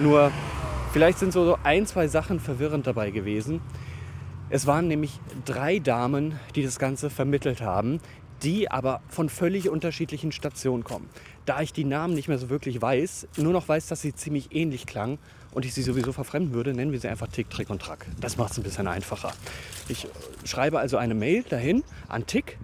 Nur 0.00 0.32
vielleicht 0.92 1.18
sind 1.18 1.32
so 1.32 1.56
ein, 1.62 1.86
zwei 1.86 2.08
Sachen 2.08 2.40
verwirrend 2.40 2.86
dabei 2.86 3.10
gewesen. 3.10 3.60
Es 4.50 4.66
waren 4.66 4.88
nämlich 4.88 5.20
drei 5.44 5.78
Damen, 5.78 6.38
die 6.54 6.62
das 6.62 6.78
Ganze 6.78 7.10
vermittelt 7.10 7.62
haben, 7.62 8.00
die 8.42 8.70
aber 8.70 9.00
von 9.08 9.28
völlig 9.28 9.68
unterschiedlichen 9.68 10.32
Stationen 10.32 10.84
kommen. 10.84 11.08
Da 11.46 11.60
ich 11.60 11.72
die 11.72 11.84
Namen 11.84 12.14
nicht 12.14 12.28
mehr 12.28 12.38
so 12.38 12.50
wirklich 12.50 12.80
weiß, 12.80 13.28
nur 13.36 13.52
noch 13.52 13.68
weiß, 13.68 13.86
dass 13.86 14.02
sie 14.02 14.14
ziemlich 14.14 14.54
ähnlich 14.54 14.86
klangen 14.86 15.18
und 15.54 15.64
ich 15.64 15.72
sie 15.72 15.82
sowieso 15.82 16.12
verfremden 16.12 16.52
würde, 16.52 16.74
nennen 16.74 16.92
wir 16.92 17.00
sie 17.00 17.08
einfach 17.08 17.28
Tick, 17.28 17.48
Trick 17.48 17.70
und 17.70 17.80
Track. 17.80 18.06
Das 18.20 18.36
macht 18.36 18.52
es 18.52 18.58
ein 18.58 18.64
bisschen 18.64 18.86
einfacher. 18.86 19.32
Ich 19.88 20.08
schreibe 20.44 20.78
also 20.78 20.96
eine 20.96 21.14
Mail 21.14 21.44
dahin 21.44 21.84
an 22.08 22.26
Tick. 22.26 22.58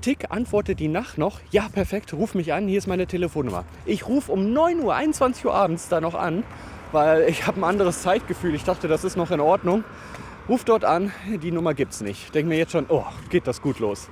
Tick 0.00 0.30
antwortet 0.30 0.78
die 0.78 0.88
Nacht 0.88 1.18
noch, 1.18 1.40
ja 1.50 1.68
perfekt, 1.72 2.12
ruf 2.12 2.34
mich 2.34 2.52
an, 2.52 2.68
hier 2.68 2.78
ist 2.78 2.86
meine 2.86 3.06
Telefonnummer. 3.06 3.64
Ich 3.84 4.06
rufe 4.06 4.30
um 4.30 4.52
9 4.52 4.80
Uhr, 4.80 4.94
21 4.94 5.44
Uhr 5.46 5.54
abends 5.54 5.88
da 5.88 6.00
noch 6.00 6.14
an, 6.14 6.44
weil 6.92 7.28
ich 7.28 7.46
habe 7.46 7.60
ein 7.60 7.64
anderes 7.64 8.02
Zeitgefühl. 8.02 8.54
Ich 8.54 8.64
dachte, 8.64 8.86
das 8.86 9.04
ist 9.04 9.16
noch 9.16 9.30
in 9.30 9.40
Ordnung. 9.40 9.84
Ruf 10.48 10.64
dort 10.64 10.84
an, 10.84 11.12
die 11.42 11.50
Nummer 11.50 11.74
gibt 11.74 11.92
es 11.92 12.00
nicht. 12.00 12.34
Denke 12.34 12.48
mir 12.48 12.58
jetzt 12.58 12.72
schon, 12.72 12.86
oh, 12.88 13.04
geht 13.28 13.46
das 13.46 13.60
gut 13.60 13.80
los. 13.80 14.08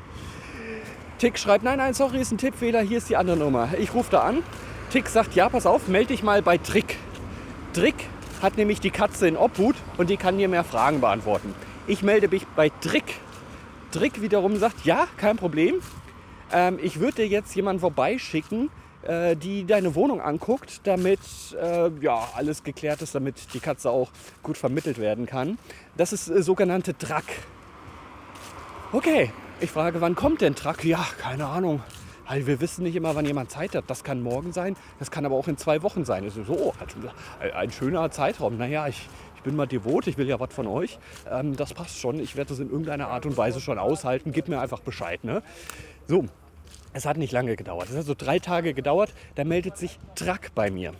Tick 1.18 1.38
schreibt, 1.38 1.64
nein, 1.64 1.78
nein, 1.78 1.94
sorry, 1.94 2.20
ist 2.20 2.32
ein 2.32 2.38
Tippfehler, 2.38 2.82
hier 2.82 2.98
ist 2.98 3.08
die 3.08 3.16
andere 3.16 3.38
Nummer. 3.38 3.70
Ich 3.78 3.94
rufe 3.94 4.10
da 4.10 4.20
an. 4.20 4.42
Tick 4.90 5.08
sagt, 5.08 5.34
ja, 5.34 5.48
pass 5.48 5.66
auf, 5.66 5.88
melde 5.88 6.08
dich 6.08 6.22
mal 6.22 6.42
bei 6.42 6.58
Trick. 6.58 6.98
Trick 7.76 8.08
hat 8.40 8.56
nämlich 8.56 8.80
die 8.80 8.90
Katze 8.90 9.28
in 9.28 9.36
Obhut 9.36 9.76
und 9.98 10.08
die 10.08 10.16
kann 10.16 10.38
dir 10.38 10.48
mehr 10.48 10.64
Fragen 10.64 11.02
beantworten. 11.02 11.54
Ich 11.86 12.02
melde 12.02 12.26
mich 12.26 12.46
bei 12.56 12.70
Trick. 12.70 13.04
Trick 13.92 14.22
wiederum 14.22 14.56
sagt, 14.56 14.86
ja, 14.86 15.06
kein 15.18 15.36
Problem. 15.36 15.82
Ähm, 16.50 16.78
ich 16.82 17.00
würde 17.00 17.16
dir 17.16 17.28
jetzt 17.28 17.54
jemanden 17.54 17.80
vorbeischicken, 17.80 18.70
äh, 19.02 19.36
die 19.36 19.66
deine 19.66 19.94
Wohnung 19.94 20.22
anguckt, 20.22 20.80
damit 20.84 21.20
äh, 21.60 21.90
ja, 22.00 22.26
alles 22.34 22.62
geklärt 22.62 23.02
ist, 23.02 23.14
damit 23.14 23.52
die 23.52 23.60
Katze 23.60 23.90
auch 23.90 24.10
gut 24.42 24.56
vermittelt 24.56 24.96
werden 24.96 25.26
kann. 25.26 25.58
Das 25.98 26.14
ist 26.14 26.30
äh, 26.30 26.42
sogenannte 26.42 26.96
Track. 26.96 27.26
Okay, 28.90 29.30
ich 29.60 29.70
frage, 29.70 30.00
wann 30.00 30.14
kommt 30.14 30.40
denn 30.40 30.54
Truck? 30.54 30.82
Ja, 30.82 31.06
keine 31.18 31.44
Ahnung. 31.44 31.82
Halt, 32.26 32.46
wir 32.46 32.60
wissen 32.60 32.82
nicht 32.82 32.96
immer, 32.96 33.14
wann 33.14 33.24
jemand 33.24 33.50
Zeit 33.50 33.74
hat. 33.74 33.84
Das 33.86 34.02
kann 34.02 34.20
morgen 34.20 34.52
sein, 34.52 34.76
das 34.98 35.10
kann 35.10 35.24
aber 35.24 35.36
auch 35.36 35.48
in 35.48 35.56
zwei 35.56 35.82
Wochen 35.82 36.04
sein. 36.04 36.24
Ist 36.24 36.34
so, 36.34 36.74
ein 37.54 37.70
schöner 37.70 38.10
Zeitraum. 38.10 38.58
Naja, 38.58 38.88
ich, 38.88 39.08
ich 39.36 39.42
bin 39.42 39.54
mal 39.54 39.66
devot, 39.66 40.06
ich 40.08 40.18
will 40.18 40.28
ja 40.28 40.40
was 40.40 40.52
von 40.52 40.66
euch. 40.66 40.98
Ähm, 41.30 41.56
das 41.56 41.72
passt 41.72 41.98
schon. 41.98 42.18
Ich 42.18 42.36
werde 42.36 42.48
das 42.48 42.58
in 42.58 42.70
irgendeiner 42.70 43.08
Art 43.08 43.26
und 43.26 43.36
Weise 43.36 43.60
schon 43.60 43.78
aushalten. 43.78 44.32
Gib 44.32 44.48
mir 44.48 44.60
einfach 44.60 44.80
Bescheid. 44.80 45.22
Ne? 45.22 45.42
So, 46.08 46.24
es 46.92 47.06
hat 47.06 47.16
nicht 47.16 47.32
lange 47.32 47.54
gedauert. 47.54 47.88
Es 47.90 47.96
hat 47.96 48.04
so 48.04 48.14
drei 48.14 48.40
Tage 48.40 48.74
gedauert. 48.74 49.14
Da 49.36 49.44
meldet 49.44 49.76
sich 49.76 49.98
Truck 50.16 50.52
bei 50.54 50.70
mir. 50.70 50.92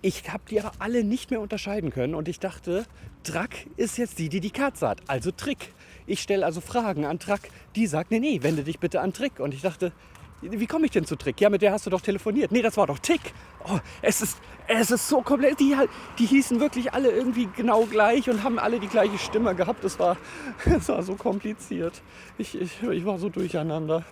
Ich 0.00 0.30
habe 0.30 0.44
die 0.48 0.60
aber 0.60 0.72
alle 0.78 1.02
nicht 1.02 1.30
mehr 1.30 1.40
unterscheiden 1.40 1.90
können 1.90 2.14
und 2.14 2.28
ich 2.28 2.38
dachte, 2.38 2.86
Track 3.24 3.66
ist 3.76 3.98
jetzt 3.98 4.20
die, 4.20 4.28
die 4.28 4.38
die 4.38 4.52
Katze 4.52 4.88
hat, 4.88 5.00
also 5.08 5.32
Trick. 5.32 5.72
Ich 6.06 6.22
stelle 6.22 6.46
also 6.46 6.60
Fragen 6.60 7.04
an 7.04 7.18
Track, 7.18 7.50
die 7.74 7.86
sagt, 7.88 8.12
nee, 8.12 8.20
nee, 8.20 8.42
wende 8.42 8.62
dich 8.62 8.78
bitte 8.78 9.00
an 9.00 9.12
Trick. 9.12 9.40
Und 9.40 9.52
ich 9.52 9.60
dachte, 9.60 9.92
wie 10.40 10.66
komme 10.66 10.86
ich 10.86 10.92
denn 10.92 11.04
zu 11.04 11.16
Trick? 11.16 11.40
Ja, 11.40 11.50
mit 11.50 11.62
der 11.62 11.72
hast 11.72 11.86
du 11.86 11.90
doch 11.90 12.00
telefoniert. 12.00 12.52
Nee, 12.52 12.62
das 12.62 12.76
war 12.76 12.86
doch 12.86 12.98
Tick. 12.98 13.20
Oh, 13.64 13.78
es 14.02 14.22
ist, 14.22 14.38
es 14.68 14.90
ist 14.90 15.08
so 15.08 15.20
komplett. 15.22 15.58
Die, 15.58 15.74
die 16.18 16.26
hießen 16.26 16.60
wirklich 16.60 16.92
alle 16.92 17.10
irgendwie 17.10 17.48
genau 17.56 17.86
gleich 17.86 18.30
und 18.30 18.44
haben 18.44 18.58
alle 18.58 18.78
die 18.78 18.86
gleiche 18.86 19.18
Stimme 19.18 19.54
gehabt. 19.54 19.82
Das 19.82 19.98
war, 19.98 20.16
das 20.64 20.88
war 20.88 21.02
so 21.02 21.14
kompliziert. 21.14 22.02
Ich, 22.38 22.60
ich, 22.60 22.82
ich 22.82 23.04
war 23.04 23.18
so 23.18 23.28
durcheinander. 23.28 24.04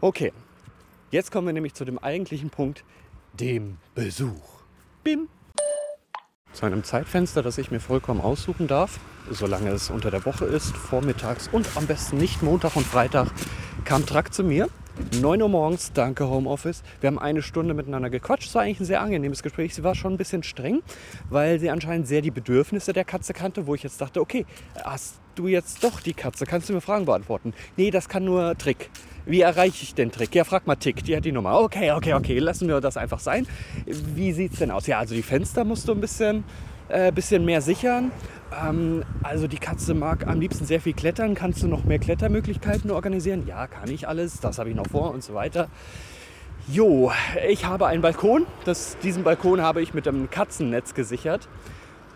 Okay, 0.00 0.32
jetzt 1.10 1.30
kommen 1.30 1.46
wir 1.46 1.52
nämlich 1.52 1.74
zu 1.74 1.84
dem 1.84 1.98
eigentlichen 1.98 2.50
Punkt, 2.50 2.84
dem 3.34 3.78
Besuch. 3.94 4.62
Bim. 5.02 5.28
Zu 6.52 6.66
einem 6.66 6.84
Zeitfenster, 6.84 7.42
das 7.42 7.58
ich 7.58 7.70
mir 7.70 7.80
vollkommen 7.80 8.20
aussuchen 8.20 8.68
darf, 8.68 9.00
solange 9.28 9.70
es 9.70 9.90
unter 9.90 10.10
der 10.10 10.24
Woche 10.24 10.44
ist, 10.44 10.76
vormittags 10.76 11.48
und 11.48 11.68
am 11.76 11.86
besten 11.86 12.16
nicht 12.16 12.42
Montag 12.42 12.76
und 12.76 12.86
Freitag, 12.86 13.28
kam 13.84 14.06
Track 14.06 14.32
zu 14.32 14.44
mir. 14.44 14.68
9 15.20 15.42
Uhr 15.42 15.48
morgens, 15.48 15.92
danke 15.92 16.28
Homeoffice. 16.28 16.82
Wir 17.00 17.08
haben 17.08 17.18
eine 17.18 17.42
Stunde 17.42 17.74
miteinander 17.74 18.10
gequatscht. 18.10 18.48
Es 18.48 18.54
war 18.54 18.62
eigentlich 18.62 18.80
ein 18.80 18.84
sehr 18.84 19.00
angenehmes 19.00 19.42
Gespräch. 19.42 19.74
Sie 19.74 19.82
war 19.82 19.96
schon 19.96 20.14
ein 20.14 20.16
bisschen 20.16 20.44
streng, 20.44 20.82
weil 21.30 21.58
sie 21.58 21.70
anscheinend 21.70 22.06
sehr 22.06 22.22
die 22.22 22.30
Bedürfnisse 22.30 22.92
der 22.92 23.04
Katze 23.04 23.32
kannte, 23.32 23.66
wo 23.66 23.74
ich 23.74 23.82
jetzt 23.82 24.00
dachte, 24.00 24.20
okay, 24.20 24.46
hast 24.84 25.20
du 25.34 25.48
jetzt 25.48 25.82
doch 25.82 26.00
die 26.00 26.14
Katze? 26.14 26.46
Kannst 26.46 26.68
du 26.68 26.72
mir 26.72 26.80
Fragen 26.80 27.06
beantworten? 27.06 27.54
Nee, 27.76 27.90
das 27.90 28.08
kann 28.08 28.24
nur 28.24 28.56
Trick. 28.56 28.90
Wie 29.26 29.40
erreiche 29.40 29.82
ich 29.82 29.94
den 29.94 30.12
Trick? 30.12 30.32
Ja, 30.34 30.44
frag 30.44 30.66
mal 30.66 30.76
Tick, 30.76 31.02
die 31.02 31.16
hat 31.16 31.24
die 31.24 31.32
Nummer. 31.32 31.58
Okay, 31.60 31.90
okay, 31.90 32.14
okay, 32.14 32.38
lassen 32.38 32.68
wir 32.68 32.80
das 32.80 32.96
einfach 32.96 33.18
sein. 33.18 33.48
Wie 33.86 34.32
sieht 34.32 34.52
es 34.52 34.60
denn 34.60 34.70
aus? 34.70 34.86
Ja, 34.86 35.00
also 35.00 35.14
die 35.14 35.22
Fenster 35.22 35.64
musst 35.64 35.88
du 35.88 35.92
ein 35.92 36.00
bisschen, 36.00 36.44
äh, 36.88 37.12
bisschen 37.12 37.44
mehr 37.44 37.60
sichern. 37.60 38.10
Ähm, 38.52 39.04
also 39.22 39.46
die 39.46 39.58
Katze 39.58 39.94
mag 39.94 40.26
am 40.26 40.40
liebsten 40.40 40.64
sehr 40.64 40.80
viel 40.80 40.94
klettern. 40.94 41.34
Kannst 41.34 41.62
du 41.62 41.68
noch 41.68 41.84
mehr 41.84 41.98
Klettermöglichkeiten 41.98 42.90
organisieren? 42.90 43.46
Ja, 43.46 43.66
kann 43.66 43.90
ich 43.90 44.08
alles. 44.08 44.40
Das 44.40 44.58
habe 44.58 44.70
ich 44.70 44.76
noch 44.76 44.86
vor 44.86 45.12
und 45.12 45.22
so 45.22 45.34
weiter. 45.34 45.68
Jo, 46.68 47.12
ich 47.48 47.66
habe 47.66 47.86
einen 47.86 48.02
Balkon. 48.02 48.46
Das, 48.64 48.96
diesen 49.02 49.22
Balkon 49.22 49.60
habe 49.60 49.82
ich 49.82 49.92
mit 49.92 50.08
einem 50.08 50.30
Katzennetz 50.30 50.94
gesichert. 50.94 51.48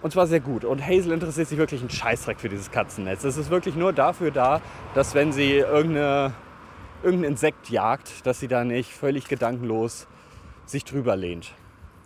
Und 0.00 0.12
zwar 0.12 0.26
sehr 0.26 0.40
gut. 0.40 0.64
Und 0.64 0.86
Hazel 0.86 1.12
interessiert 1.12 1.48
sich 1.48 1.58
wirklich 1.58 1.80
einen 1.80 1.90
Scheißdreck 1.90 2.40
für 2.40 2.48
dieses 2.48 2.70
Katzennetz. 2.70 3.24
Es 3.24 3.36
ist 3.36 3.50
wirklich 3.50 3.74
nur 3.74 3.92
dafür 3.92 4.30
da, 4.30 4.60
dass 4.94 5.14
wenn 5.14 5.32
sie 5.32 5.56
irgendeine 5.56 6.32
irgendein 7.02 7.32
Insekt 7.32 7.70
jagt, 7.70 8.26
dass 8.26 8.40
sie 8.40 8.48
da 8.48 8.64
nicht 8.64 8.92
völlig 8.92 9.28
gedankenlos 9.28 10.06
sich 10.66 10.84
drüber 10.84 11.16
lehnt. 11.16 11.52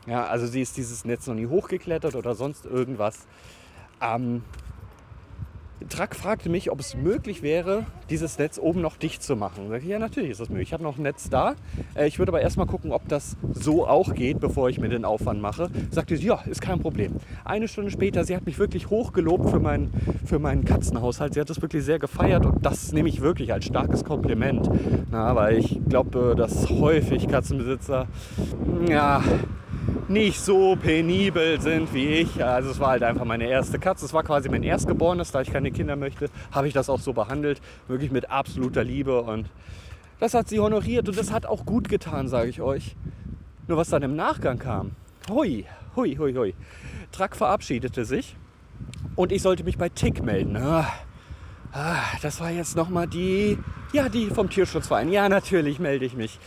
Ja, 0.07 0.27
also 0.27 0.47
sie 0.47 0.61
ist 0.61 0.77
dieses 0.77 1.05
Netz 1.05 1.27
noch 1.27 1.35
nie 1.35 1.47
hochgeklettert 1.47 2.17
oder 2.17 2.35
sonst 2.35 2.67
irgendwas. 2.67 3.27
Ähm, 4.01 4.43
Track 5.89 6.15
fragte 6.15 6.49
mich, 6.49 6.71
ob 6.71 6.81
es 6.81 6.97
möglich 6.97 7.43
wäre, 7.43 7.87
dieses 8.11 8.39
Netz 8.39 8.59
oben 8.59 8.81
noch 8.81 8.97
dicht 8.97 9.23
zu 9.23 9.37
machen. 9.37 9.69
Sag 9.69 9.83
ich, 9.83 9.89
ja, 9.89 9.99
natürlich 9.99 10.31
ist 10.31 10.41
das 10.41 10.49
möglich. 10.49 10.69
Ich 10.69 10.73
habe 10.73 10.83
noch 10.83 10.97
ein 10.97 11.03
Netz 11.03 11.29
da. 11.29 11.55
Äh, 11.95 12.09
ich 12.09 12.19
würde 12.19 12.31
aber 12.31 12.41
erstmal 12.41 12.67
gucken, 12.67 12.93
ob 12.93 13.09
das 13.09 13.37
so 13.53 13.87
auch 13.87 14.15
geht, 14.15 14.41
bevor 14.41 14.69
ich 14.69 14.79
mir 14.79 14.89
den 14.89 15.05
Aufwand 15.05 15.41
mache. 15.41 15.71
Sagte 15.91 16.17
sie, 16.17 16.27
ja, 16.27 16.41
ist 16.47 16.61
kein 16.61 16.81
Problem. 16.81 17.17
Eine 17.45 17.69
Stunde 17.69 17.91
später, 17.91 18.25
sie 18.25 18.37
hat 18.37 18.47
mich 18.47 18.59
wirklich 18.59 18.91
hochgelobt 18.91 19.51
für, 19.51 19.61
mein, 19.61 19.93
für 20.25 20.39
meinen 20.39 20.65
Katzenhaushalt. 20.65 21.35
Sie 21.35 21.41
hat 21.41 21.51
das 21.51 21.61
wirklich 21.63 21.85
sehr 21.85 21.99
gefeiert 21.99 22.47
und 22.47 22.65
das 22.65 22.93
nehme 22.93 23.09
ich 23.09 23.21
wirklich 23.21 23.53
als 23.53 23.65
starkes 23.65 24.05
Kompliment. 24.05 24.69
Na, 25.11 25.35
weil 25.35 25.59
ich 25.59 25.81
glaube, 25.89 26.35
dass 26.37 26.69
häufig 26.71 27.29
Katzenbesitzer, 27.29 28.07
ja, 28.89 29.23
nicht 30.13 30.41
so 30.41 30.77
penibel 30.77 31.61
sind 31.61 31.93
wie 31.95 32.07
ich. 32.07 32.45
Also 32.45 32.71
es 32.71 32.79
war 32.79 32.91
halt 32.91 33.03
einfach 33.03 33.25
meine 33.25 33.49
erste 33.49 33.79
Katze. 33.79 34.05
Es 34.05 34.13
war 34.13 34.23
quasi 34.23 34.49
mein 34.49 34.63
Erstgeborenes, 34.63 35.33
da 35.33 35.41
ich 35.41 35.53
keine 35.53 35.71
Kinder 35.71 35.97
möchte, 35.97 36.29
habe 36.51 36.69
ich 36.69 36.75
das 36.75 36.91
auch 36.91 37.01
so 37.01 37.13
behandelt. 37.13 37.61
Wirklich 37.89 38.11
mit 38.11 38.31
absoluter 38.31 38.85
Liebe 38.85 39.23
und 39.23 39.49
das 40.21 40.35
hat 40.35 40.49
sie 40.49 40.61
honoriert 40.61 41.09
und 41.09 41.19
das 41.19 41.33
hat 41.33 41.47
auch 41.47 41.67
gut 41.67 41.89
getan, 41.89 42.29
sage 42.29 42.49
ich 42.49 42.61
euch. 42.61 42.95
Nur 43.67 43.79
was 43.79 43.89
dann 43.89 44.03
im 44.03 44.15
Nachgang 44.15 44.59
kam, 44.59 44.93
hui, 45.29 45.65
hui, 45.97 46.17
hui, 46.17 46.33
hui. 46.35 46.55
Track 47.11 47.35
verabschiedete 47.35 48.05
sich 48.05 48.37
Und 49.17 49.33
ich 49.33 49.43
sollte 49.43 49.65
mich 49.65 49.79
bei 49.79 49.89
Tick 49.89 50.23
melden. 50.23 50.57
Ah, 50.57 50.93
ah, 51.73 52.03
das 52.23 52.41
war 52.41 52.51
jetzt 52.51 52.77
nochmal 52.77 53.07
die, 53.07 53.59
ja, 53.93 54.09
die 54.09 54.27
vom 54.27 54.49
Tierschutzverein. 54.49 55.11
Ja, 55.11 55.29
natürlich 55.29 55.79
melde 55.79 56.05
ich 56.05 56.15
mich. 56.15 56.39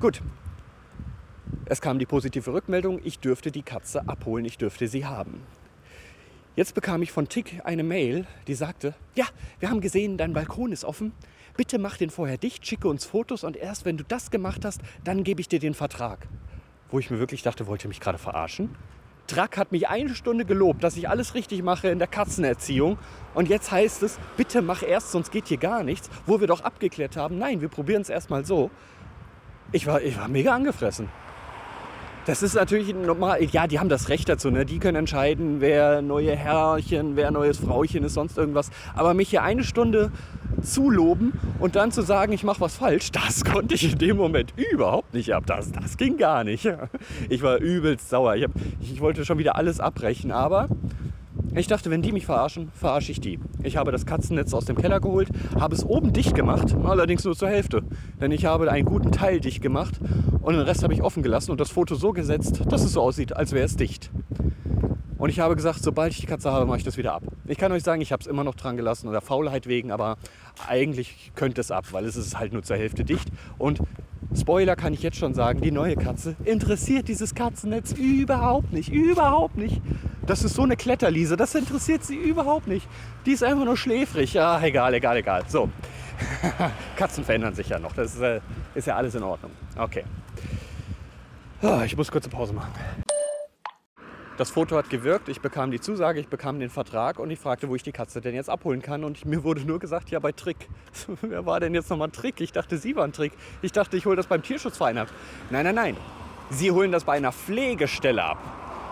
Gut. 0.00 0.20
Es 1.66 1.80
kam 1.80 1.98
die 1.98 2.06
positive 2.06 2.52
Rückmeldung, 2.52 3.00
ich 3.04 3.18
dürfte 3.18 3.50
die 3.50 3.62
Katze 3.62 4.08
abholen, 4.08 4.44
ich 4.44 4.58
dürfte 4.58 4.88
sie 4.88 5.06
haben. 5.06 5.42
Jetzt 6.56 6.74
bekam 6.74 7.00
ich 7.00 7.12
von 7.12 7.28
Tick 7.28 7.60
eine 7.64 7.84
Mail, 7.84 8.26
die 8.46 8.54
sagte, 8.54 8.94
ja, 9.14 9.24
wir 9.60 9.70
haben 9.70 9.80
gesehen, 9.80 10.18
dein 10.18 10.32
Balkon 10.32 10.72
ist 10.72 10.84
offen. 10.84 11.12
Bitte 11.56 11.78
mach 11.78 11.96
den 11.96 12.10
vorher 12.10 12.38
dicht, 12.38 12.66
schicke 12.66 12.88
uns 12.88 13.04
Fotos 13.04 13.44
und 13.44 13.56
erst 13.56 13.84
wenn 13.84 13.96
du 13.96 14.04
das 14.04 14.30
gemacht 14.30 14.64
hast, 14.64 14.80
dann 15.04 15.24
gebe 15.24 15.40
ich 15.40 15.48
dir 15.48 15.60
den 15.60 15.74
Vertrag. 15.74 16.26
Wo 16.90 16.98
ich 16.98 17.10
mir 17.10 17.18
wirklich 17.18 17.42
dachte, 17.42 17.66
wollte 17.66 17.86
mich 17.86 18.00
gerade 18.00 18.18
verarschen? 18.18 18.74
Track 19.28 19.58
hat 19.58 19.70
mich 19.70 19.88
eine 19.88 20.14
Stunde 20.16 20.44
gelobt, 20.44 20.82
dass 20.82 20.96
ich 20.96 21.08
alles 21.08 21.34
richtig 21.34 21.62
mache 21.62 21.88
in 21.88 22.00
der 22.00 22.08
Katzenerziehung. 22.08 22.98
Und 23.32 23.48
jetzt 23.48 23.70
heißt 23.70 24.02
es, 24.02 24.18
bitte 24.36 24.60
mach 24.60 24.82
erst, 24.82 25.12
sonst 25.12 25.30
geht 25.30 25.46
hier 25.46 25.56
gar 25.56 25.84
nichts. 25.84 26.10
Wo 26.26 26.40
wir 26.40 26.48
doch 26.48 26.62
abgeklärt 26.62 27.16
haben, 27.16 27.38
nein, 27.38 27.60
wir 27.60 27.68
probieren 27.68 28.02
es 28.02 28.08
erstmal 28.08 28.44
so. 28.44 28.70
Ich 29.70 29.86
war, 29.86 30.02
ich 30.02 30.18
war 30.18 30.26
mega 30.26 30.52
angefressen. 30.52 31.08
Das 32.26 32.42
ist 32.42 32.54
natürlich 32.54 32.94
normal. 32.94 33.42
Ja, 33.44 33.66
die 33.66 33.78
haben 33.78 33.88
das 33.88 34.08
Recht 34.08 34.28
dazu. 34.28 34.50
Ne? 34.50 34.66
Die 34.66 34.78
können 34.78 34.96
entscheiden, 34.96 35.60
wer 35.60 36.02
neue 36.02 36.36
Herrchen, 36.36 37.16
wer 37.16 37.30
neues 37.30 37.58
Frauchen 37.58 38.04
ist, 38.04 38.14
sonst 38.14 38.36
irgendwas. 38.36 38.70
Aber 38.94 39.14
mich 39.14 39.30
hier 39.30 39.42
eine 39.42 39.64
Stunde 39.64 40.12
zuloben 40.62 41.32
und 41.58 41.76
dann 41.76 41.92
zu 41.92 42.02
sagen, 42.02 42.32
ich 42.32 42.44
mache 42.44 42.60
was 42.60 42.76
falsch, 42.76 43.12
das 43.12 43.44
konnte 43.50 43.74
ich 43.74 43.92
in 43.92 43.98
dem 43.98 44.16
Moment 44.16 44.52
überhaupt 44.56 45.14
nicht 45.14 45.32
ab. 45.34 45.44
Das, 45.46 45.72
das 45.72 45.96
ging 45.96 46.16
gar 46.16 46.44
nicht. 46.44 46.68
Ich 47.28 47.42
war 47.42 47.58
übelst 47.58 48.08
sauer. 48.08 48.34
Ich, 48.36 48.44
hab, 48.44 48.50
ich 48.80 49.00
wollte 49.00 49.24
schon 49.24 49.38
wieder 49.38 49.56
alles 49.56 49.80
abbrechen, 49.80 50.32
aber 50.32 50.68
ich 51.54 51.66
dachte, 51.66 51.90
wenn 51.90 52.02
die 52.02 52.12
mich 52.12 52.26
verarschen, 52.26 52.70
verarsche 52.74 53.12
ich 53.12 53.20
die. 53.20 53.38
Ich 53.62 53.76
habe 53.76 53.92
das 53.92 54.06
Katzennetz 54.06 54.52
aus 54.52 54.64
dem 54.64 54.76
Keller 54.76 55.00
geholt, 55.00 55.28
habe 55.58 55.74
es 55.74 55.84
oben 55.84 56.12
dicht 56.12 56.34
gemacht, 56.34 56.74
allerdings 56.84 57.24
nur 57.24 57.36
zur 57.36 57.48
Hälfte. 57.48 57.82
Denn 58.20 58.30
ich 58.30 58.44
habe 58.44 58.70
einen 58.70 58.84
guten 58.84 59.12
Teil 59.12 59.40
dicht 59.40 59.62
gemacht 59.62 59.94
und 60.40 60.54
den 60.54 60.62
Rest 60.62 60.82
habe 60.82 60.94
ich 60.94 61.02
offen 61.02 61.22
gelassen 61.22 61.50
und 61.50 61.60
das 61.60 61.70
Foto 61.70 61.94
so 61.94 62.12
gesetzt, 62.12 62.62
dass 62.68 62.82
es 62.82 62.92
so 62.92 63.02
aussieht, 63.02 63.36
als 63.36 63.52
wäre 63.52 63.64
es 63.64 63.76
dicht. 63.76 64.10
Und 65.18 65.28
ich 65.28 65.38
habe 65.38 65.54
gesagt, 65.54 65.82
sobald 65.82 66.12
ich 66.12 66.20
die 66.20 66.26
Katze 66.26 66.50
habe, 66.50 66.64
mache 66.64 66.78
ich 66.78 66.84
das 66.84 66.96
wieder 66.96 67.12
ab. 67.12 67.22
Ich 67.46 67.58
kann 67.58 67.72
euch 67.72 67.82
sagen, 67.82 68.00
ich 68.00 68.10
habe 68.10 68.22
es 68.22 68.26
immer 68.26 68.42
noch 68.42 68.54
dran 68.54 68.78
gelassen 68.78 69.06
oder 69.06 69.20
Faulheit 69.20 69.66
wegen, 69.66 69.90
aber 69.90 70.16
eigentlich 70.66 71.32
könnte 71.34 71.60
es 71.60 71.70
ab, 71.70 71.92
weil 71.92 72.06
es 72.06 72.16
ist 72.16 72.38
halt 72.38 72.54
nur 72.54 72.62
zur 72.62 72.76
Hälfte 72.76 73.04
dicht. 73.04 73.28
Und 73.58 73.80
Spoiler 74.34 74.76
kann 74.76 74.94
ich 74.94 75.02
jetzt 75.02 75.18
schon 75.18 75.34
sagen, 75.34 75.60
die 75.60 75.72
neue 75.72 75.96
Katze 75.96 76.36
interessiert 76.44 77.08
dieses 77.08 77.34
Katzennetz 77.34 77.92
überhaupt 77.92 78.72
nicht. 78.72 78.88
Überhaupt 78.90 79.56
nicht. 79.56 79.82
Das 80.26 80.44
ist 80.44 80.54
so 80.54 80.62
eine 80.62 80.76
Kletterliese, 80.76 81.36
das 81.36 81.54
interessiert 81.54 82.04
sie 82.04 82.16
überhaupt 82.16 82.68
nicht. 82.68 82.86
Die 83.26 83.32
ist 83.32 83.42
einfach 83.42 83.64
nur 83.64 83.76
schläfrig. 83.76 84.34
Ja, 84.34 84.60
egal, 84.62 84.94
egal, 84.94 85.16
egal. 85.16 85.44
So. 85.48 85.70
Katzen 86.96 87.24
verändern 87.24 87.54
sich 87.54 87.68
ja 87.68 87.78
noch. 87.78 87.92
Das 87.94 88.14
ist, 88.14 88.20
äh, 88.20 88.40
ist 88.74 88.86
ja 88.86 88.96
alles 88.96 89.14
in 89.14 89.22
Ordnung. 89.22 89.50
Okay. 89.76 90.04
Ah, 91.62 91.82
ich 91.84 91.96
muss 91.96 92.10
kurze 92.10 92.28
Pause 92.28 92.52
machen. 92.52 92.72
Das 94.40 94.48
Foto 94.48 94.74
hat 94.78 94.88
gewirkt, 94.88 95.28
ich 95.28 95.42
bekam 95.42 95.70
die 95.70 95.80
Zusage, 95.80 96.18
ich 96.18 96.28
bekam 96.28 96.60
den 96.60 96.70
Vertrag 96.70 97.18
und 97.18 97.30
ich 97.30 97.38
fragte, 97.38 97.68
wo 97.68 97.74
ich 97.74 97.82
die 97.82 97.92
Katze 97.92 98.22
denn 98.22 98.34
jetzt 98.34 98.48
abholen 98.48 98.80
kann. 98.80 99.04
Und 99.04 99.26
mir 99.26 99.44
wurde 99.44 99.60
nur 99.62 99.78
gesagt, 99.78 100.10
ja, 100.10 100.18
bei 100.18 100.32
Trick. 100.32 100.68
Wer 101.20 101.44
war 101.44 101.60
denn 101.60 101.74
jetzt 101.74 101.90
nochmal 101.90 102.10
Trick? 102.10 102.40
Ich 102.40 102.52
dachte, 102.52 102.78
Sie 102.78 102.96
waren 102.96 103.12
Trick. 103.12 103.32
Ich 103.60 103.72
dachte, 103.72 103.98
ich 103.98 104.06
hole 104.06 104.16
das 104.16 104.26
beim 104.26 104.42
Tierschutzverein 104.42 104.96
ab. 104.96 105.08
Nein, 105.50 105.64
nein, 105.64 105.74
nein. 105.74 105.96
Sie 106.48 106.70
holen 106.70 106.90
das 106.90 107.04
bei 107.04 107.18
einer 107.18 107.32
Pflegestelle 107.32 108.24
ab. 108.24 108.38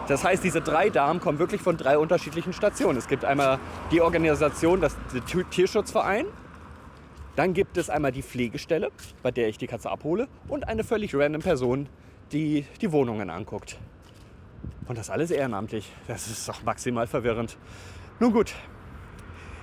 Das 0.08 0.24
heißt, 0.24 0.42
diese 0.42 0.62
drei 0.62 0.88
Damen 0.88 1.20
kommen 1.20 1.38
wirklich 1.38 1.60
von 1.60 1.76
drei 1.76 1.98
unterschiedlichen 1.98 2.54
Stationen. 2.54 2.98
Es 2.98 3.08
gibt 3.08 3.26
einmal 3.26 3.58
die 3.90 4.00
Organisation, 4.00 4.80
das 4.80 4.96
Tierschutzverein. 5.50 6.24
Dann 7.36 7.52
gibt 7.52 7.76
es 7.76 7.90
einmal 7.90 8.10
die 8.10 8.22
Pflegestelle, 8.22 8.90
bei 9.22 9.30
der 9.30 9.48
ich 9.48 9.58
die 9.58 9.66
Katze 9.66 9.90
abhole. 9.90 10.26
Und 10.48 10.66
eine 10.66 10.82
völlig 10.82 11.14
random 11.14 11.42
Person, 11.42 11.88
die 12.32 12.64
die 12.80 12.90
Wohnungen 12.90 13.28
anguckt. 13.28 13.78
Und 14.86 14.96
das 14.96 15.10
alles 15.10 15.30
ehrenamtlich. 15.30 15.92
Das 16.08 16.26
ist 16.26 16.48
doch 16.48 16.62
maximal 16.62 17.06
verwirrend. 17.06 17.58
Nun 18.18 18.32
gut, 18.32 18.54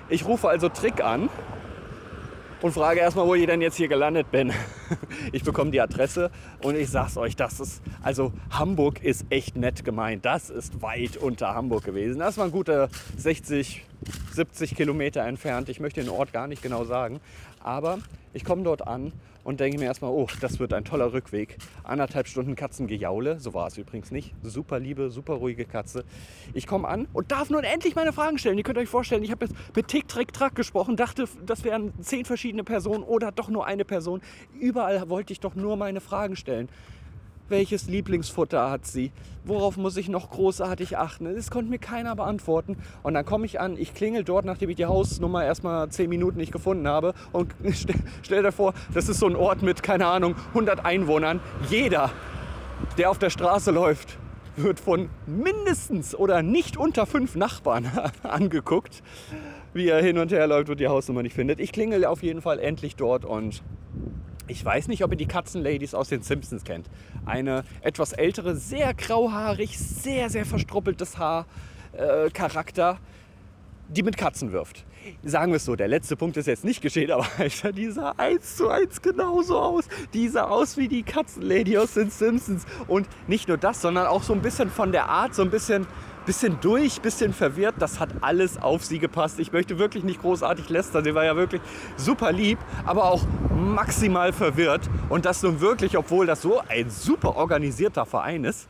ich 0.08 0.26
rufe 0.26 0.48
also 0.48 0.70
Trick 0.70 1.04
an 1.04 1.30
und 2.66 2.72
frage 2.72 3.00
erstmal, 3.00 3.28
wo 3.28 3.36
ich 3.36 3.46
denn 3.46 3.62
jetzt 3.62 3.76
hier 3.76 3.88
gelandet 3.88 4.32
bin. 4.32 4.52
Ich 5.32 5.44
bekomme 5.44 5.72
die 5.72 5.82
Adresse 5.82 6.32
und 6.62 6.76
ich 6.76 6.90
sag's 6.90 7.18
euch, 7.18 7.36
das 7.36 7.60
ist, 7.60 7.82
also 8.02 8.32
Hamburg 8.50 9.04
ist 9.04 9.26
echt 9.30 9.56
nett 9.56 9.84
gemeint. 9.84 10.26
Das 10.26 10.50
ist 10.50 10.82
weit 10.82 11.18
unter 11.18 11.54
Hamburg 11.54 11.84
gewesen. 11.84 12.20
Das 12.20 12.38
war 12.38 12.46
ein 12.46 12.52
guter 12.52 12.90
60, 13.18 13.86
70 14.32 14.76
Kilometer 14.76 15.22
entfernt. 15.22 15.70
Ich 15.70 15.80
möchte 15.80 16.02
den 16.02 16.10
Ort 16.10 16.32
gar 16.32 16.48
nicht 16.48 16.62
genau 16.62 16.86
sagen. 16.86 17.20
Aber 17.60 18.00
ich 18.34 18.44
komme 18.46 18.64
dort 18.64 18.88
an 18.88 19.12
und 19.46 19.60
denke 19.62 19.78
mir 19.80 19.86
erstmal, 19.86 20.12
oh, 20.12 20.28
das 20.42 20.60
wird 20.60 20.74
ein 20.74 20.84
toller 20.84 21.14
Rückweg. 21.14 21.58
Anderthalb 21.84 22.28
Stunden 22.28 22.56
Katzengejaule, 22.56 23.40
so 23.40 23.54
war 23.54 23.68
es 23.68 23.78
übrigens 23.78 24.12
nicht. 24.12 24.34
Super 24.42 24.80
liebe, 24.80 25.12
super 25.12 25.36
ruhige 25.36 25.66
Katze. 25.66 26.04
Ich 26.54 26.68
komme 26.68 26.88
an 26.88 27.08
und 27.14 27.32
darf 27.32 27.50
nun 27.50 27.64
endlich 27.64 27.96
meine 27.96 28.12
Fragen 28.12 28.38
stellen. 28.38 28.58
Ihr 28.58 28.64
könnt 28.64 28.80
euch 28.80 28.90
vorstellen, 28.90 29.24
ich 29.24 29.32
habe 29.32 29.46
jetzt 29.46 29.56
mit 29.76 29.88
Tick, 29.88 30.08
Trick, 30.08 30.34
Track 30.34 30.56
gesprochen, 30.56 30.98
dachte, 30.98 31.26
das 31.46 31.64
wären 31.64 31.94
zehn 32.02 32.26
verschiedene 32.26 32.64
Personen 32.64 33.04
oder 33.04 33.32
doch 33.32 33.50
nur 33.50 33.66
eine 33.68 33.86
Person. 33.86 34.22
Überall 34.60 35.10
wollte 35.10 35.32
ich 35.32 35.40
doch 35.40 35.56
nur 35.56 35.78
meine 35.78 36.02
Fragen 36.02 36.36
stellen. 36.36 36.68
Welches 37.48 37.88
Lieblingsfutter 37.88 38.72
hat 38.72 38.88
sie? 38.88 39.12
Worauf 39.44 39.78
muss 39.78 39.98
ich 39.98 40.10
noch 40.10 40.32
großartig 40.32 40.98
achten? 40.98 41.26
Das 41.36 41.52
konnte 41.52 41.70
mir 41.70 41.78
keiner 41.78 42.16
beantworten. 42.16 42.78
Und 43.04 43.14
dann 43.14 43.24
komme 43.24 43.46
ich 43.46 43.60
an, 43.60 43.78
ich 43.78 43.94
klingel 43.94 44.24
dort, 44.24 44.46
nachdem 44.46 44.72
ich 44.72 44.78
die 44.78 44.88
Hausnummer 44.88 45.46
erstmal 45.46 45.88
10 45.88 46.10
Minuten 46.10 46.38
nicht 46.38 46.52
gefunden 46.52 46.88
habe. 46.88 47.14
Und 47.32 47.54
stell, 47.74 47.98
stell 48.24 48.42
dir 48.42 48.52
vor, 48.52 48.74
das 48.96 49.10
ist 49.10 49.20
so 49.20 49.28
ein 49.28 49.36
Ort 49.36 49.62
mit, 49.62 49.84
keine 49.84 50.08
Ahnung, 50.08 50.36
100 50.50 50.84
Einwohnern. 50.84 51.40
Jeder, 51.70 52.10
der 52.98 53.12
auf 53.12 53.20
der 53.20 53.30
Straße 53.30 53.70
läuft, 53.70 54.18
wird 54.58 54.80
von 54.80 55.10
mindestens 55.28 56.16
oder 56.16 56.42
nicht 56.42 56.78
unter 56.78 57.06
fünf 57.06 57.36
Nachbarn 57.36 57.92
angeguckt, 58.24 59.04
wie 59.74 59.88
er 59.88 60.02
hin 60.02 60.18
und 60.18 60.32
her 60.32 60.48
läuft 60.48 60.72
und 60.72 60.80
die 60.80 60.88
Hausnummer 60.88 61.22
nicht 61.22 61.36
findet. 61.36 61.60
Ich 61.60 61.72
klingel 61.72 62.06
auf 62.06 62.24
jeden 62.24 62.42
Fall 62.42 62.58
endlich 62.58 62.96
dort 62.96 63.24
und 63.24 63.62
ich 64.48 64.64
weiß 64.64 64.88
nicht, 64.88 65.04
ob 65.04 65.12
ihr 65.12 65.18
die 65.18 65.28
Katzenladies 65.28 65.94
aus 65.94 66.10
den 66.10 66.22
Simpsons 66.22 66.64
kennt. 66.64 66.88
Eine 67.26 67.64
etwas 67.82 68.14
ältere, 68.14 68.56
sehr 68.56 68.94
grauhaarig, 68.94 69.78
sehr, 69.78 70.30
sehr 70.30 70.46
verstruppeltes 70.46 71.18
Haar, 71.18 71.46
äh, 71.94 72.30
Charakter, 72.30 73.00
die 73.90 74.04
mit 74.04 74.18
Katzen 74.18 74.52
wirft. 74.52 74.86
Sagen 75.24 75.52
wir 75.52 75.58
es 75.58 75.66
so, 75.66 75.76
der 75.76 75.88
letzte 75.88 76.16
Punkt 76.16 76.36
ist 76.38 76.48
jetzt 76.48 76.64
nicht 76.64 76.82
geschehen, 76.82 77.12
aber 77.12 77.28
Alter, 77.38 77.72
die 77.72 77.90
sah 77.92 78.14
eins 78.18 78.56
zu 78.56 78.70
eins 78.70 79.02
genauso 79.02 79.60
aus. 79.60 79.86
Die 80.14 80.28
sah 80.28 80.46
aus 80.46 80.78
wie 80.78 80.88
die 80.88 81.04
Katzenlady 81.04 81.78
aus 81.78 81.94
den 81.94 82.10
Simpsons. 82.10 82.66
Und 82.88 83.08
nicht 83.28 83.48
nur 83.48 83.58
das, 83.58 83.82
sondern 83.82 84.08
auch 84.08 84.24
so 84.24 84.34
ein 84.34 84.42
bisschen 84.42 84.70
von 84.70 84.92
der 84.92 85.10
Art, 85.10 85.36
so 85.36 85.44
ein 85.44 85.52
bisschen 85.52 85.86
bisschen 86.26 86.58
durch, 86.62 87.02
bisschen 87.02 87.34
verwirrt. 87.34 87.76
Das 87.80 88.00
hat 88.00 88.10
alles 88.22 88.58
auf 88.58 88.84
sie 88.84 89.00
gepasst. 89.00 89.40
Ich 89.40 89.52
möchte 89.52 89.80
wirklich 89.80 90.04
nicht 90.04 90.22
großartig 90.22 90.70
lästern. 90.70 91.04
Sie 91.04 91.16
war 91.16 91.26
ja 91.26 91.36
wirklich 91.36 91.62
super 91.98 92.32
lieb, 92.32 92.58
aber 92.86 93.06
auch 93.06 93.24
maximal 93.56 94.34
verwirrt. 94.34 94.90
Und 95.10 95.26
das 95.26 95.42
nun 95.44 95.62
wirklich, 95.62 95.98
obwohl 95.98 96.26
das 96.26 96.42
so 96.42 96.62
ein 96.68 96.90
super 96.90 97.36
organisierter 97.36 98.06
Verein 98.06 98.44
ist. 98.44 98.68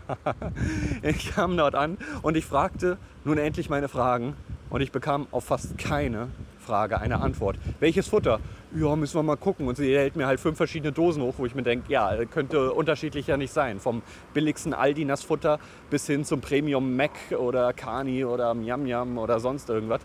ich 1.02 1.34
kam 1.34 1.56
dort 1.56 1.74
an 1.74 1.96
und 2.22 2.36
ich 2.36 2.44
fragte 2.44 2.98
nun 3.24 3.38
endlich 3.38 3.70
meine 3.70 3.88
Fragen 3.88 4.34
und 4.68 4.82
ich 4.82 4.92
bekam 4.92 5.26
auf 5.30 5.44
fast 5.44 5.78
keine 5.78 6.28
Frage 6.60 7.00
eine 7.00 7.20
Antwort. 7.20 7.58
Welches 7.80 8.08
Futter? 8.08 8.38
Ja, 8.72 8.94
müssen 8.94 9.16
wir 9.16 9.24
mal 9.24 9.36
gucken. 9.36 9.66
Und 9.66 9.76
sie 9.76 9.96
hält 9.96 10.14
mir 10.14 10.28
halt 10.28 10.38
fünf 10.38 10.56
verschiedene 10.56 10.92
Dosen 10.92 11.22
hoch, 11.24 11.34
wo 11.38 11.46
ich 11.46 11.56
mir 11.56 11.64
denke, 11.64 11.90
ja, 11.90 12.24
könnte 12.26 12.72
unterschiedlicher 12.72 13.36
nicht 13.36 13.52
sein. 13.52 13.80
Vom 13.80 14.02
billigsten 14.32 14.74
Aldi 14.74 15.04
Nassfutter 15.04 15.58
bis 15.90 16.06
hin 16.06 16.24
zum 16.24 16.40
Premium 16.40 16.94
Mac 16.94 17.10
oder 17.36 17.72
Kani 17.72 18.24
oder 18.24 18.54
Miam 18.54 18.84
Miam 18.84 19.18
oder 19.18 19.40
sonst 19.40 19.68
irgendwas. 19.70 20.02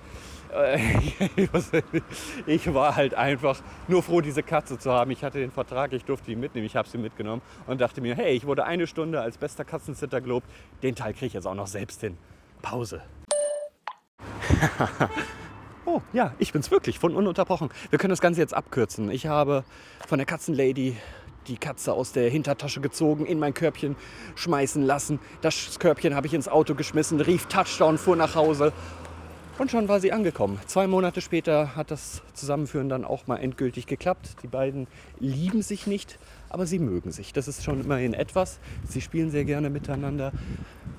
Äh, 0.51 0.80
ich 2.47 2.73
war 2.73 2.95
halt 2.95 3.13
einfach 3.13 3.62
nur 3.88 4.01
froh, 4.01 4.21
diese 4.21 4.41
Katze 4.41 4.80
zu 4.80 4.91
haben. 4.91 5.12
Ich 5.12 5.23
hatte 5.23 5.38
den 5.38 5.51
Vertrag, 5.51 5.93
ich 5.93 6.04
durfte 6.04 6.25
die 6.28 6.36
mitnehmen, 6.36 6.65
ich 6.65 6.75
habe 6.75 6.89
sie 6.89 6.97
mitgenommen 6.97 7.43
und 7.67 7.82
dachte 7.82 8.01
mir, 8.01 8.15
hey, 8.15 8.34
ich 8.36 8.47
wurde 8.47 8.65
eine 8.65 8.88
Stunde 8.88 9.21
als 9.21 9.38
bester 9.38 9.63
Katzensitter 9.63 10.21
gelobt. 10.21 10.47
Den 10.82 10.95
Teil 10.95 11.13
kriege 11.13 11.28
ich 11.28 11.34
jetzt 11.34 11.45
auch 11.45 11.54
noch 11.54 11.67
selbst 11.67 12.01
hin. 12.01 12.17
Pause. 12.63 13.04
Oh, 15.95 16.01
ja, 16.12 16.34
ich 16.39 16.51
bin's 16.51 16.71
wirklich, 16.71 16.99
von 16.99 17.15
ununterbrochen. 17.15 17.69
Wir 17.89 17.97
können 17.97 18.10
das 18.10 18.19
Ganze 18.19 18.41
jetzt 18.41 18.53
abkürzen. 18.53 19.10
Ich 19.10 19.27
habe 19.27 19.63
von 20.05 20.17
der 20.17 20.25
Katzenlady 20.25 20.97
die 21.47 21.55
Katze 21.55 21.93
aus 21.93 22.12
der 22.12 22.29
Hintertasche 22.29 22.81
gezogen, 22.81 23.25
in 23.25 23.39
mein 23.39 23.53
Körbchen 23.53 23.95
schmeißen 24.36 24.84
lassen. 24.84 25.19
Das 25.39 25.79
Körbchen 25.79 26.13
habe 26.13 26.27
ich 26.27 26.34
ins 26.34 26.49
Auto 26.49 26.75
geschmissen, 26.75 27.21
rief 27.21 27.45
Touchdown, 27.45 27.97
fuhr 27.97 28.17
nach 28.17 28.36
Hause. 28.36 28.73
Und 29.58 29.71
schon 29.71 29.88
war 29.88 30.01
sie 30.01 30.12
angekommen. 30.12 30.60
Zwei 30.65 30.86
Monate 30.86 31.21
später 31.21 31.77
hat 31.77 31.91
das 31.91 32.23
Zusammenführen 32.34 32.89
dann 32.89 33.05
auch 33.05 33.27
mal 33.27 33.38
endgültig 33.38 33.88
geklappt. 33.88 34.36
Die 34.43 34.47
beiden 34.47 34.88
lieben 35.21 35.62
sich 35.62 35.88
nicht, 35.88 36.19
aber 36.55 36.65
sie 36.65 36.79
mögen 36.79 37.11
sich. 37.11 37.33
Das 37.33 37.49
ist 37.49 37.65
schon 37.65 37.81
immerhin 37.81 38.13
etwas. 38.13 38.59
Sie 38.87 39.01
spielen 39.01 39.29
sehr 39.29 39.43
gerne 39.43 39.69
miteinander. 39.69 40.31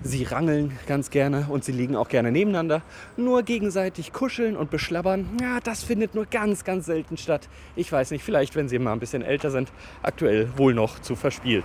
Sie 0.02 0.22
rangeln 0.24 0.78
ganz 0.86 1.08
gerne 1.08 1.46
und 1.48 1.64
sie 1.64 1.72
liegen 1.72 1.96
auch 1.96 2.10
gerne 2.10 2.30
nebeneinander. 2.30 2.82
Nur 3.16 3.42
gegenseitig 3.42 4.12
kuscheln 4.12 4.54
und 4.54 4.70
beschlabbern, 4.70 5.26
ja, 5.40 5.60
das 5.60 5.82
findet 5.82 6.14
nur 6.14 6.26
ganz, 6.26 6.64
ganz 6.64 6.84
selten 6.84 7.16
statt. 7.16 7.48
Ich 7.74 7.90
weiß 7.90 8.10
nicht, 8.10 8.22
vielleicht, 8.22 8.54
wenn 8.54 8.68
sie 8.68 8.78
mal 8.78 8.92
ein 8.92 9.00
bisschen 9.00 9.22
älter 9.22 9.50
sind, 9.50 9.72
aktuell 10.02 10.50
wohl 10.58 10.74
noch 10.74 10.98
zu 10.98 11.16
verspielt. 11.16 11.64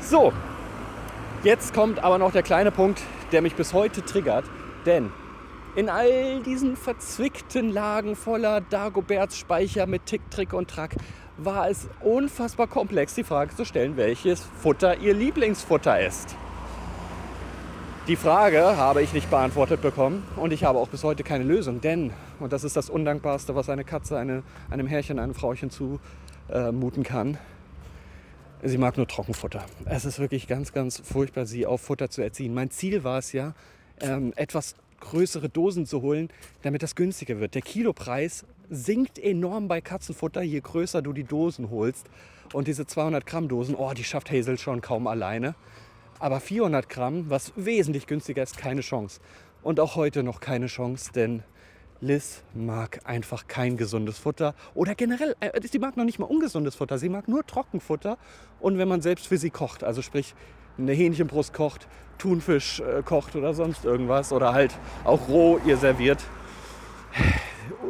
So, 0.00 0.32
jetzt 1.42 1.74
kommt 1.74 2.02
aber 2.02 2.16
noch 2.16 2.32
der 2.32 2.42
kleine 2.42 2.70
Punkt, 2.70 3.02
der 3.30 3.42
mich 3.42 3.56
bis 3.56 3.74
heute 3.74 4.02
triggert. 4.02 4.46
Denn 4.86 5.10
in 5.76 5.90
all 5.90 6.40
diesen 6.40 6.76
verzwickten 6.76 7.68
Lagen 7.68 8.16
voller 8.16 8.62
Dagoberts 8.62 9.36
Speicher 9.36 9.86
mit 9.86 10.06
Tick, 10.06 10.22
Trick 10.30 10.54
und 10.54 10.70
Track 10.70 10.96
war 11.36 11.68
es 11.68 11.88
unfassbar 12.00 12.66
komplex, 12.66 13.14
die 13.14 13.24
Frage 13.24 13.54
zu 13.54 13.64
stellen, 13.64 13.96
welches 13.96 14.40
Futter 14.40 14.98
ihr 14.98 15.14
Lieblingsfutter 15.14 16.00
ist. 16.00 16.36
Die 18.06 18.16
Frage 18.16 18.76
habe 18.76 19.02
ich 19.02 19.14
nicht 19.14 19.30
beantwortet 19.30 19.80
bekommen 19.80 20.22
und 20.36 20.52
ich 20.52 20.64
habe 20.64 20.78
auch 20.78 20.88
bis 20.88 21.04
heute 21.04 21.24
keine 21.24 21.44
Lösung, 21.44 21.80
denn, 21.80 22.12
und 22.38 22.52
das 22.52 22.62
ist 22.62 22.76
das 22.76 22.90
Undankbarste, 22.90 23.54
was 23.54 23.70
eine 23.70 23.82
Katze 23.84 24.18
eine, 24.18 24.42
einem 24.70 24.86
Herrchen, 24.86 25.18
einem 25.18 25.34
Frauchen 25.34 25.70
zumuten 25.70 27.02
äh, 27.02 27.06
kann, 27.06 27.38
sie 28.62 28.78
mag 28.78 28.98
nur 28.98 29.08
Trockenfutter. 29.08 29.64
Es 29.86 30.04
ist 30.04 30.18
wirklich 30.18 30.46
ganz, 30.46 30.72
ganz 30.72 31.00
furchtbar, 31.02 31.46
sie 31.46 31.64
auf 31.64 31.80
Futter 31.80 32.10
zu 32.10 32.20
erziehen. 32.20 32.52
Mein 32.52 32.70
Ziel 32.70 33.04
war 33.04 33.18
es 33.18 33.32
ja, 33.32 33.54
ähm, 34.00 34.32
etwas 34.36 34.74
größere 35.00 35.48
Dosen 35.48 35.86
zu 35.86 36.02
holen, 36.02 36.28
damit 36.62 36.82
das 36.82 36.94
günstiger 36.94 37.40
wird. 37.40 37.54
Der 37.54 37.62
Kilopreis 37.62 38.44
sinkt 38.70 39.18
enorm 39.18 39.68
bei 39.68 39.80
Katzenfutter, 39.80 40.42
je 40.42 40.60
größer 40.60 41.02
du 41.02 41.12
die 41.12 41.24
Dosen 41.24 41.70
holst. 41.70 42.06
Und 42.52 42.68
diese 42.68 42.86
200 42.86 43.26
Gramm 43.26 43.48
Dosen, 43.48 43.74
oh, 43.74 43.92
die 43.92 44.04
schafft 44.04 44.30
Hazel 44.30 44.58
schon 44.58 44.80
kaum 44.80 45.06
alleine. 45.06 45.54
Aber 46.18 46.40
400 46.40 46.88
Gramm, 46.88 47.28
was 47.28 47.52
wesentlich 47.56 48.06
günstiger 48.06 48.42
ist, 48.42 48.56
keine 48.56 48.80
Chance. 48.80 49.20
Und 49.62 49.80
auch 49.80 49.96
heute 49.96 50.22
noch 50.22 50.40
keine 50.40 50.66
Chance, 50.66 51.10
denn 51.12 51.42
Liz 52.00 52.42
mag 52.52 53.00
einfach 53.04 53.46
kein 53.46 53.76
gesundes 53.76 54.18
Futter. 54.18 54.54
Oder 54.74 54.94
generell, 54.94 55.34
äh, 55.40 55.60
sie 55.66 55.78
mag 55.78 55.96
noch 55.96 56.04
nicht 56.04 56.18
mal 56.18 56.26
ungesundes 56.26 56.74
Futter. 56.74 56.98
Sie 56.98 57.08
mag 57.08 57.28
nur 57.28 57.46
Trockenfutter. 57.46 58.18
Und 58.60 58.78
wenn 58.78 58.88
man 58.88 59.00
selbst 59.00 59.26
für 59.26 59.38
sie 59.38 59.50
kocht, 59.50 59.82
also 59.82 60.02
sprich 60.02 60.34
eine 60.76 60.92
Hähnchenbrust 60.92 61.54
kocht, 61.54 61.88
Thunfisch 62.18 62.80
äh, 62.80 63.02
kocht 63.02 63.36
oder 63.36 63.54
sonst 63.54 63.84
irgendwas. 63.84 64.32
Oder 64.32 64.52
halt 64.52 64.76
auch 65.04 65.28
roh 65.28 65.58
ihr 65.66 65.76
serviert. 65.76 66.22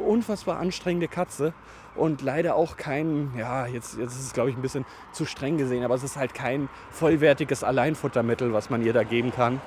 Unfassbar 0.07 0.59
anstrengende 0.59 1.09
Katze 1.09 1.53
und 1.95 2.23
leider 2.23 2.57
auch 2.57 2.77
kein, 2.77 3.33
ja, 3.37 3.67
jetzt, 3.67 3.97
jetzt 3.99 4.15
ist 4.15 4.27
es 4.27 4.33
glaube 4.33 4.51
ich 4.51 4.57
ein 4.57 4.63
bisschen 4.63 4.85
zu 5.13 5.25
streng 5.25 5.59
gesehen, 5.59 5.85
aber 5.85 5.95
es 5.95 6.03
ist 6.03 6.17
halt 6.17 6.35
kein 6.35 6.69
vollwertiges 6.91 7.65
Alleinfuttermittel, 7.65 8.53
was 8.53 8.71
man 8.71 8.85
ihr 8.85 8.93
da 8.93 9.03
geben 9.03 9.33
kann. 9.33 9.61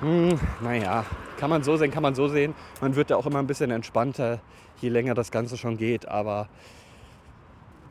Hm, 0.00 0.38
naja, 0.60 1.04
kann 1.38 1.50
man 1.50 1.62
so 1.62 1.76
sehen, 1.76 1.90
kann 1.90 2.02
man 2.02 2.14
so 2.14 2.28
sehen. 2.28 2.54
Man 2.80 2.96
wird 2.96 3.10
da 3.10 3.16
auch 3.16 3.26
immer 3.26 3.38
ein 3.38 3.46
bisschen 3.46 3.70
entspannter, 3.70 4.40
je 4.80 4.88
länger 4.88 5.14
das 5.14 5.30
Ganze 5.30 5.56
schon 5.56 5.76
geht, 5.76 6.08
aber 6.08 6.48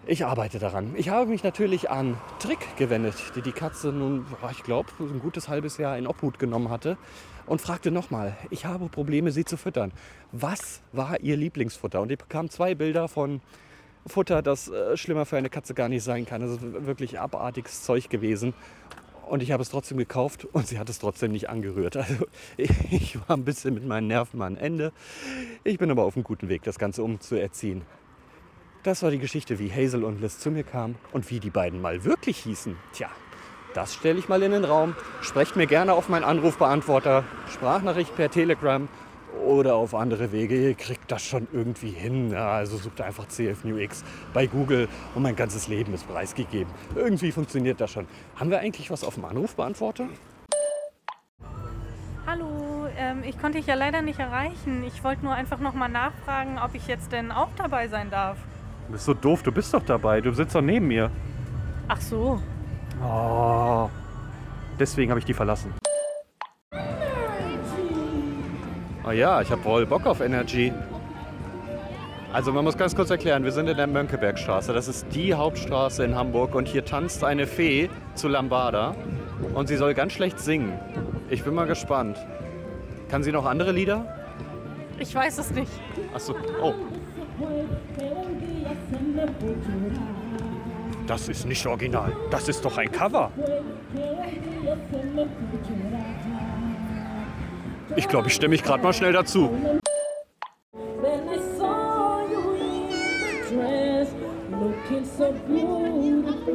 ich 0.06 0.26
arbeite 0.26 0.60
daran. 0.60 0.94
Ich 0.96 1.10
habe 1.10 1.28
mich 1.28 1.44
natürlich 1.44 1.90
an 1.90 2.18
Trick 2.40 2.76
gewendet, 2.78 3.16
die 3.36 3.42
die 3.42 3.54
Katze 3.54 3.88
nun, 3.88 4.26
ich 4.52 4.64
glaube, 4.64 4.90
ein 5.00 5.20
gutes 5.20 5.48
halbes 5.48 5.78
Jahr 5.78 5.98
in 5.98 6.08
Obhut 6.08 6.40
genommen 6.40 6.70
hatte 6.70 6.98
und 7.46 7.62
fragte 7.62 7.92
nochmal, 7.92 8.36
ich 8.50 8.66
habe 8.66 8.88
Probleme, 8.88 9.32
sie 9.32 9.46
zu 9.46 9.58
füttern. 9.58 9.92
Was 10.32 10.82
war 10.92 11.20
ihr 11.20 11.38
Lieblingsfutter? 11.38 12.02
Und 12.02 12.12
ich 12.12 12.18
bekam 12.18 12.50
zwei 12.50 12.76
Bilder 12.76 13.08
von 13.08 13.42
Futter, 14.06 14.42
das 14.42 14.68
äh, 14.68 14.98
schlimmer 14.98 15.26
für 15.26 15.38
eine 15.38 15.50
Katze 15.50 15.74
gar 15.74 15.90
nicht 15.90 16.04
sein 16.04 16.26
kann. 16.26 16.42
Das 16.42 16.52
ist 16.52 16.62
wirklich 16.62 17.20
abartiges 17.20 17.84
Zeug 17.84 18.10
gewesen. 18.10 18.54
Und 19.30 19.42
ich 19.42 19.52
habe 19.52 19.64
es 19.64 19.70
trotzdem 19.70 19.98
gekauft 19.98 20.46
und 20.52 20.68
sie 20.68 20.78
hat 20.78 20.90
es 20.90 21.00
trotzdem 21.00 21.32
nicht 21.32 21.50
angerührt. 21.50 21.96
Also 22.04 22.28
ich 22.58 23.18
war 23.28 23.38
ein 23.38 23.46
bisschen 23.46 23.74
mit 23.74 23.86
meinen 23.86 24.08
Nerven 24.08 24.42
am 24.42 24.58
Ende. 24.58 24.92
Ich 25.64 25.78
bin 25.78 25.90
aber 25.90 26.04
auf 26.04 26.16
einem 26.16 26.24
guten 26.24 26.50
Weg, 26.50 26.64
das 26.64 26.78
Ganze 26.78 27.04
umzuerziehen. 27.04 27.84
Das 28.84 29.02
war 29.02 29.12
die 29.12 29.20
Geschichte, 29.20 29.60
wie 29.60 29.72
Hazel 29.72 30.04
und 30.04 30.20
Liz 30.20 30.40
zu 30.40 30.52
mir 30.52 30.64
kamen 30.64 30.96
und 31.14 31.30
wie 31.30 31.40
die 31.40 31.50
beiden 31.50 31.82
mal 31.82 32.04
wirklich 32.04 32.40
hießen. 32.40 32.76
Tja, 32.92 33.10
das 33.74 33.94
stelle 33.94 34.20
ich 34.20 34.30
mal 34.30 34.42
in 34.44 34.52
den 34.52 34.66
Raum. 34.66 34.96
Sprecht 35.22 35.56
mir 35.56 35.68
gerne 35.68 35.94
auf 35.94 36.10
meinen 36.10 36.24
Anrufbeantworter, 36.24 37.24
Sprachnachricht 37.52 38.16
per 38.16 38.30
Telegram 38.30 38.88
oder 39.46 39.76
auf 39.76 39.96
andere 39.96 40.32
Wege. 40.32 40.56
Ihr 40.56 40.76
kriegt 40.76 41.12
das 41.12 41.24
schon 41.24 41.48
irgendwie 41.52 41.90
hin. 41.90 42.32
Ja, 42.32 42.52
also 42.52 42.78
sucht 42.78 43.02
einfach 43.02 43.28
CF 43.28 43.64
New 43.64 43.78
X 43.78 44.04
bei 44.34 44.48
Google 44.48 44.88
und 45.16 45.24
mein 45.24 45.36
ganzes 45.36 45.68
Leben 45.68 45.94
ist 45.94 46.08
preisgegeben. 46.08 46.72
Irgendwie 46.96 47.32
funktioniert 47.32 47.82
das 47.82 47.92
schon. 47.92 48.08
Haben 48.36 48.52
wir 48.52 48.60
eigentlich 48.60 48.92
was 48.92 49.04
auf 49.04 49.16
dem 49.16 49.26
Anrufbeantworter? 49.26 50.08
Hallo, 52.26 52.88
ähm, 52.98 53.24
ich 53.26 53.38
konnte 53.40 53.58
dich 53.58 53.68
ja 53.68 53.76
leider 53.76 54.02
nicht 54.02 54.20
erreichen. 54.20 54.84
Ich 54.86 55.04
wollte 55.04 55.26
nur 55.26 55.34
einfach 55.34 55.60
noch 55.60 55.74
mal 55.74 55.90
nachfragen, 55.90 56.58
ob 56.58 56.74
ich 56.74 56.88
jetzt 56.88 57.12
denn 57.12 57.32
auch 57.32 57.50
dabei 57.58 57.88
sein 57.88 58.10
darf. 58.10 58.38
Du 58.88 58.94
bist 58.94 59.06
so 59.06 59.14
doof, 59.14 59.44
du 59.44 59.52
bist 59.52 59.74
doch 59.74 59.84
dabei. 59.84 60.22
Du 60.22 60.32
sitzt 60.34 60.56
doch 60.56 60.62
neben 60.62 60.88
mir. 60.88 61.12
Ach 61.88 62.00
so. 62.00 62.42
Oh. 63.04 63.90
Deswegen 64.80 65.12
habe 65.12 65.20
ich 65.20 65.26
die 65.26 65.34
verlassen. 65.34 65.74
Oh 69.06 69.12
ja, 69.12 69.42
ich 69.42 69.52
habe 69.52 69.62
voll 69.62 69.86
Bock 69.86 70.06
auf 70.06 70.22
Energy. 70.22 70.72
Also 72.32 72.52
man 72.52 72.64
muss 72.64 72.78
ganz 72.78 72.96
kurz 72.96 73.10
erklären, 73.10 73.44
wir 73.44 73.52
sind 73.52 73.68
in 73.68 73.78
der 73.78 73.86
Mönckebergstraße. 73.86 74.74
Das 74.74 74.88
ist 74.88 75.06
die 75.14 75.34
Hauptstraße 75.34 76.04
in 76.04 76.16
Hamburg 76.16 76.56
und 76.56 76.68
hier 76.68 76.86
tanzt 76.86 77.24
eine 77.24 77.46
Fee 77.46 77.90
zu 78.16 78.28
Lambada 78.28 78.96
und 79.54 79.68
sie 79.68 79.76
soll 79.76 79.94
ganz 79.94 80.14
schlecht 80.14 80.40
singen. 80.40 80.74
Ich 81.30 81.44
bin 81.44 81.54
mal 81.54 81.68
gespannt. 81.68 82.18
Kann 83.10 83.22
sie 83.22 83.32
noch 83.32 83.46
andere 83.46 83.72
Lieder? 83.72 84.06
Ich 84.98 85.14
weiß 85.14 85.38
es 85.38 85.52
nicht. 85.52 85.72
Achso, 86.14 86.34
oh. 86.62 86.74
Das 91.08 91.28
ist 91.28 91.46
nicht 91.46 91.66
original. 91.66 92.16
Das 92.32 92.48
ist 92.48 92.64
doch 92.64 92.78
ein 92.78 92.92
Cover. 92.92 93.32
Ich 97.96 98.08
glaube, 98.08 98.28
ich 98.28 98.34
stelle 98.34 98.50
mich 98.50 98.64
gerade 98.64 98.82
mal 98.82 98.94
schnell 98.94 99.14
dazu. 99.14 99.50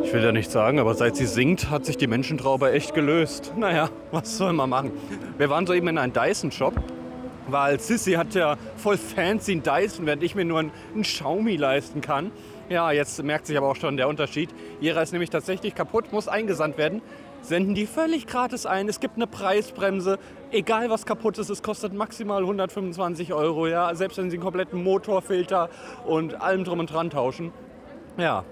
Ich 0.03 0.15
will 0.15 0.25
ja 0.25 0.33
nicht 0.33 0.51
sagen, 0.51 0.79
aber 0.79 0.95
seit 0.95 1.17
sie 1.17 1.27
singt, 1.27 1.71
hat 1.71 1.85
sich 1.85 1.99
die 1.99 2.07
Menschentraube 2.07 2.73
echt 2.73 2.95
gelöst. 2.95 3.53
Naja, 3.57 3.91
was 4.11 4.39
soll 4.39 4.55
man 4.55 4.71
machen? 4.71 4.93
Wir 5.37 5.51
waren 5.51 5.67
soeben 5.67 5.89
in 5.89 5.99
einem 5.99 6.13
Dyson-Shop 6.13 6.75
weil 7.51 7.81
Sissy 7.81 8.13
hat 8.13 8.35
ja 8.35 8.57
voll 8.77 8.97
fancy 8.97 9.53
einen 9.53 9.63
Dyson, 9.63 10.07
während 10.07 10.23
ich 10.23 10.35
mir 10.35 10.45
nur 10.45 10.61
einen, 10.61 10.73
einen 10.95 11.03
Xiaomi 11.03 11.57
leisten 11.57 12.01
kann. 12.01 12.31
Ja, 12.69 12.93
jetzt 12.93 13.23
merkt 13.23 13.47
sich 13.47 13.57
aber 13.57 13.69
auch 13.69 13.77
schon 13.77 13.97
der 13.97 14.09
Unterschied. 14.09 14.51
Ihrer 14.81 15.03
ist 15.03 15.13
nämlich 15.13 15.31
tatsächlich 15.31 15.75
kaputt, 15.75 16.13
muss 16.13 16.29
eingesandt 16.29 16.77
werden. 16.77 17.01
Senden 17.41 17.75
die 17.75 17.87
völlig 17.87 18.27
gratis 18.27 18.67
ein. 18.67 18.89
Es 18.89 19.01
gibt 19.01 19.17
eine 19.17 19.27
Preisbremse. 19.27 20.19
Egal 20.51 20.91
was 20.91 21.07
kaputt 21.07 21.39
ist, 21.39 21.49
es 21.49 21.63
kostet 21.63 21.95
maximal 21.95 22.43
125 22.43 23.33
Euro. 23.33 23.67
Ja, 23.69 23.95
selbst 23.95 24.19
wenn 24.19 24.29
Sie 24.31 24.37
einen 24.37 24.43
kompletten 24.43 24.83
Motorfilter 24.83 25.71
und 26.05 26.41
allem 26.43 26.65
drum 26.65 26.81
und 26.81 26.93
dran 26.93 27.09
tauschen. 27.09 27.53
Ja, 28.19 28.45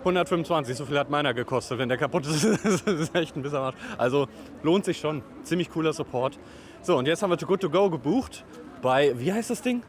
125, 0.00 0.74
so 0.76 0.86
viel 0.86 0.98
hat 0.98 1.10
meiner 1.10 1.34
gekostet. 1.34 1.78
Wenn 1.78 1.90
der 1.90 1.98
kaputt 1.98 2.26
ist, 2.26 2.44
ist 2.64 2.86
es 2.86 3.14
echt 3.14 3.36
ein 3.36 3.42
bisschen 3.42 3.58
Arsch. 3.58 3.76
Also 3.98 4.26
lohnt 4.62 4.86
sich 4.86 4.98
schon. 4.98 5.22
Ziemlich 5.42 5.68
cooler 5.70 5.92
Support. 5.92 6.38
So, 6.80 6.96
und 6.96 7.06
jetzt 7.06 7.22
haben 7.22 7.28
wir 7.28 7.36
Too 7.36 7.46
Good 7.46 7.60
To 7.60 7.68
Go 7.68 7.90
gebucht 7.90 8.44
bei, 8.80 9.12
wie 9.18 9.30
heißt 9.30 9.50
das 9.50 9.60
Ding? 9.60 9.82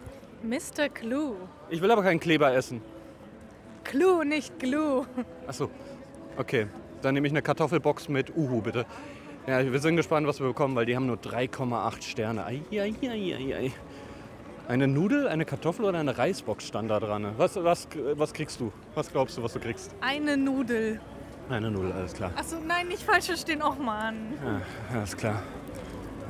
Mr. 0.44 0.90
Clue. 0.90 1.36
Ich 1.70 1.82
will 1.82 1.92
aber 1.92 2.04
keinen 2.04 2.20
Kleber 2.20 2.54
essen. 2.54 2.82
Clue, 3.84 4.26
nicht 4.26 4.60
Glue. 4.60 5.06
Achso, 5.48 5.70
okay. 6.38 6.68
Dann 7.02 7.16
nehme 7.16 7.28
ich 7.28 7.34
eine 7.34 7.42
Kartoffelbox 7.42 8.10
mit 8.10 8.36
Uhu, 8.36 8.62
bitte. 8.62 8.86
Ja, 9.48 9.72
wir 9.72 9.80
sind 9.80 9.96
gespannt, 9.96 10.28
was 10.28 10.40
wir 10.40 10.48
bekommen, 10.48 10.76
weil 10.76 10.86
die 10.86 10.96
haben 10.96 11.08
nur 11.08 11.18
3,8 11.18 12.04
Sterne. 12.04 12.46
Ai, 12.46 12.62
ai, 12.72 12.94
ai. 13.04 13.72
Eine 14.68 14.88
Nudel, 14.88 15.28
eine 15.28 15.44
Kartoffel 15.44 15.86
oder 15.86 16.00
eine 16.00 16.18
Reisbox 16.18 16.68
stand 16.68 16.92
da 16.92 17.00
dran? 17.00 17.34
Was, 17.38 17.56
was, 17.56 17.88
was 18.16 18.34
kriegst 18.34 18.60
du? 18.60 18.72
Was 18.94 19.12
glaubst 19.12 19.38
du, 19.38 19.44
was 19.44 19.54
du 19.54 19.60
kriegst? 19.60 19.96
Eine 20.00 20.38
Nudel. 20.38 21.02
Eine 21.50 21.72
Nudel, 21.72 21.92
alles 21.92 22.14
klar. 22.14 22.32
Achso, 22.36 22.58
nein, 22.66 22.88
nicht 22.88 23.04
falsch 23.04 23.26
verstehen. 23.26 23.62
Och, 23.64 23.78
Mann. 23.78 24.34
Ja, 24.46 24.62
alles 24.98 25.18
klar. 25.18 25.42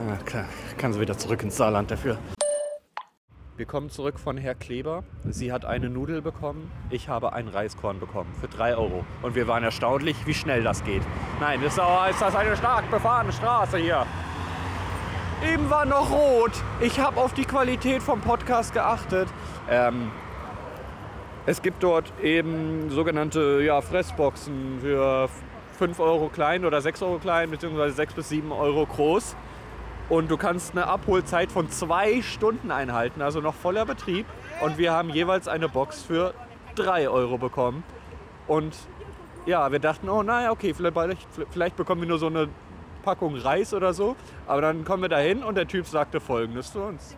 Ja, 0.07 0.15
klar. 0.25 0.45
Kann 0.77 0.93
sie 0.93 0.99
wieder 0.99 1.17
zurück 1.17 1.43
ins 1.43 1.57
Saarland 1.57 1.91
dafür. 1.91 2.17
Wir 3.61 3.67
kommen 3.67 3.91
zurück 3.91 4.17
von 4.17 4.37
Herr 4.37 4.55
Kleber. 4.55 5.03
Sie 5.29 5.53
hat 5.53 5.65
eine 5.65 5.87
Nudel 5.87 6.23
bekommen, 6.23 6.71
ich 6.89 7.09
habe 7.09 7.33
ein 7.33 7.47
Reiskorn 7.47 7.99
bekommen 7.99 8.33
für 8.41 8.47
3 8.47 8.75
Euro. 8.75 9.05
Und 9.21 9.35
wir 9.35 9.47
waren 9.47 9.63
erstaunlich, 9.63 10.15
wie 10.25 10.33
schnell 10.33 10.63
das 10.63 10.83
geht. 10.83 11.03
Nein, 11.39 11.61
ist, 11.61 11.77
ist 11.77 12.21
das 12.21 12.35
eine 12.35 12.57
stark 12.57 12.89
befahrene 12.89 13.31
Straße 13.31 13.77
hier. 13.77 14.07
Eben 15.47 15.69
war 15.69 15.85
noch 15.85 16.09
rot. 16.09 16.53
Ich 16.79 16.99
habe 16.99 17.21
auf 17.21 17.35
die 17.35 17.45
Qualität 17.45 18.01
vom 18.01 18.19
Podcast 18.21 18.73
geachtet. 18.73 19.27
Ähm, 19.69 20.09
Es 21.45 21.61
gibt 21.61 21.83
dort 21.83 22.11
eben 22.19 22.89
sogenannte 22.89 23.61
ja, 23.61 23.79
Fressboxen 23.81 24.79
für 24.81 25.29
5 25.77 25.99
Euro 25.99 26.29
klein 26.29 26.65
oder 26.65 26.81
6 26.81 27.03
Euro 27.03 27.19
klein, 27.19 27.51
beziehungsweise 27.51 27.93
6 27.93 28.15
bis 28.15 28.29
7 28.29 28.51
Euro 28.51 28.87
groß. 28.87 29.35
Und 30.11 30.29
du 30.29 30.35
kannst 30.35 30.73
eine 30.73 30.87
Abholzeit 30.87 31.53
von 31.53 31.69
zwei 31.71 32.21
Stunden 32.21 32.69
einhalten, 32.69 33.21
also 33.21 33.39
noch 33.39 33.53
voller 33.53 33.85
Betrieb. 33.85 34.25
Und 34.59 34.77
wir 34.77 34.91
haben 34.91 35.09
jeweils 35.09 35.47
eine 35.47 35.69
Box 35.69 36.01
für 36.01 36.33
3 36.75 37.07
Euro 37.07 37.37
bekommen. 37.37 37.85
Und 38.45 38.75
ja, 39.45 39.71
wir 39.71 39.79
dachten, 39.79 40.09
oh 40.09 40.21
naja, 40.21 40.51
okay, 40.51 40.73
vielleicht, 40.73 41.25
vielleicht 41.51 41.77
bekommen 41.77 42.01
wir 42.01 42.09
nur 42.09 42.19
so 42.19 42.27
eine 42.27 42.49
Packung 43.03 43.37
Reis 43.37 43.73
oder 43.73 43.93
so. 43.93 44.17
Aber 44.47 44.59
dann 44.59 44.83
kommen 44.83 45.01
wir 45.01 45.07
dahin 45.07 45.43
und 45.45 45.55
der 45.55 45.65
Typ 45.65 45.87
sagte 45.87 46.19
folgendes 46.19 46.73
zu 46.73 46.81
uns. 46.81 47.15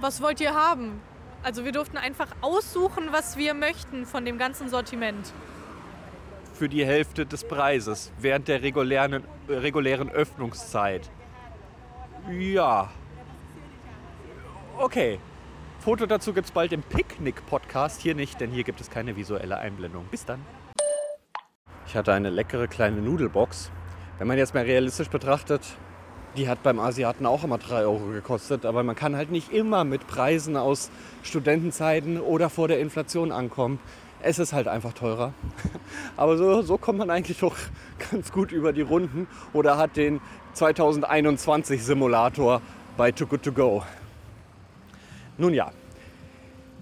Was 0.00 0.20
wollt 0.20 0.40
ihr 0.40 0.54
haben? 0.54 1.00
Also 1.44 1.64
wir 1.64 1.70
durften 1.70 1.98
einfach 1.98 2.30
aussuchen, 2.40 3.10
was 3.12 3.36
wir 3.36 3.54
möchten 3.54 4.06
von 4.06 4.24
dem 4.24 4.38
ganzen 4.38 4.68
Sortiment. 4.68 5.32
Für 6.52 6.68
die 6.68 6.84
Hälfte 6.84 7.26
des 7.26 7.46
Preises 7.46 8.10
während 8.18 8.48
der 8.48 8.60
regulären, 8.62 9.22
regulären 9.48 10.10
Öffnungszeit. 10.10 11.08
Ja. 12.30 12.90
Okay. 14.78 15.18
Foto 15.80 16.06
dazu 16.06 16.32
gibt 16.32 16.46
es 16.46 16.52
bald 16.52 16.72
im 16.72 16.82
Picknick-Podcast. 16.82 18.00
Hier 18.00 18.14
nicht, 18.14 18.40
denn 18.40 18.50
hier 18.50 18.64
gibt 18.64 18.80
es 18.80 18.88
keine 18.88 19.16
visuelle 19.16 19.58
Einblendung. 19.58 20.06
Bis 20.10 20.24
dann. 20.24 20.40
Ich 21.86 21.94
hatte 21.94 22.14
eine 22.14 22.30
leckere 22.30 22.66
kleine 22.66 23.02
Nudelbox. 23.02 23.70
Wenn 24.18 24.26
man 24.26 24.38
jetzt 24.38 24.54
mal 24.54 24.64
realistisch 24.64 25.10
betrachtet, 25.10 25.60
die 26.36 26.48
hat 26.48 26.62
beim 26.62 26.80
Asiaten 26.80 27.26
auch 27.26 27.44
immer 27.44 27.58
3 27.58 27.82
Euro 27.82 28.06
gekostet. 28.06 28.64
Aber 28.64 28.82
man 28.82 28.96
kann 28.96 29.14
halt 29.14 29.30
nicht 29.30 29.52
immer 29.52 29.84
mit 29.84 30.06
Preisen 30.06 30.56
aus 30.56 30.90
Studentenzeiten 31.22 32.18
oder 32.18 32.48
vor 32.48 32.68
der 32.68 32.80
Inflation 32.80 33.30
ankommen. 33.30 33.78
Es 34.26 34.38
ist 34.38 34.54
halt 34.54 34.68
einfach 34.68 34.94
teurer. 34.94 35.34
Aber 36.16 36.38
so, 36.38 36.62
so 36.62 36.78
kommt 36.78 36.98
man 36.98 37.10
eigentlich 37.10 37.38
doch 37.40 37.54
ganz 38.10 38.32
gut 38.32 38.52
über 38.52 38.72
die 38.72 38.80
Runden 38.80 39.26
oder 39.52 39.76
hat 39.76 39.98
den 39.98 40.18
2021 40.54 41.84
Simulator 41.84 42.62
bei 42.96 43.12
Too 43.12 43.26
Good 43.26 43.42
To 43.42 43.52
Go. 43.52 43.82
Nun 45.36 45.52
ja, 45.52 45.72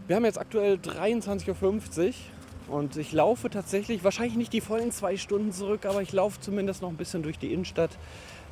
wir 0.06 0.14
haben 0.14 0.24
jetzt 0.24 0.38
aktuell 0.38 0.74
23.50 0.76 2.06
Uhr 2.06 2.14
und 2.68 2.96
ich 2.96 3.12
laufe 3.12 3.50
tatsächlich, 3.50 4.04
wahrscheinlich 4.04 4.36
nicht 4.36 4.52
die 4.52 4.60
vollen 4.60 4.92
zwei 4.92 5.16
Stunden 5.16 5.50
zurück, 5.50 5.84
aber 5.84 6.00
ich 6.00 6.12
laufe 6.12 6.40
zumindest 6.40 6.80
noch 6.80 6.90
ein 6.90 6.96
bisschen 6.96 7.24
durch 7.24 7.40
die 7.40 7.52
Innenstadt. 7.52 7.98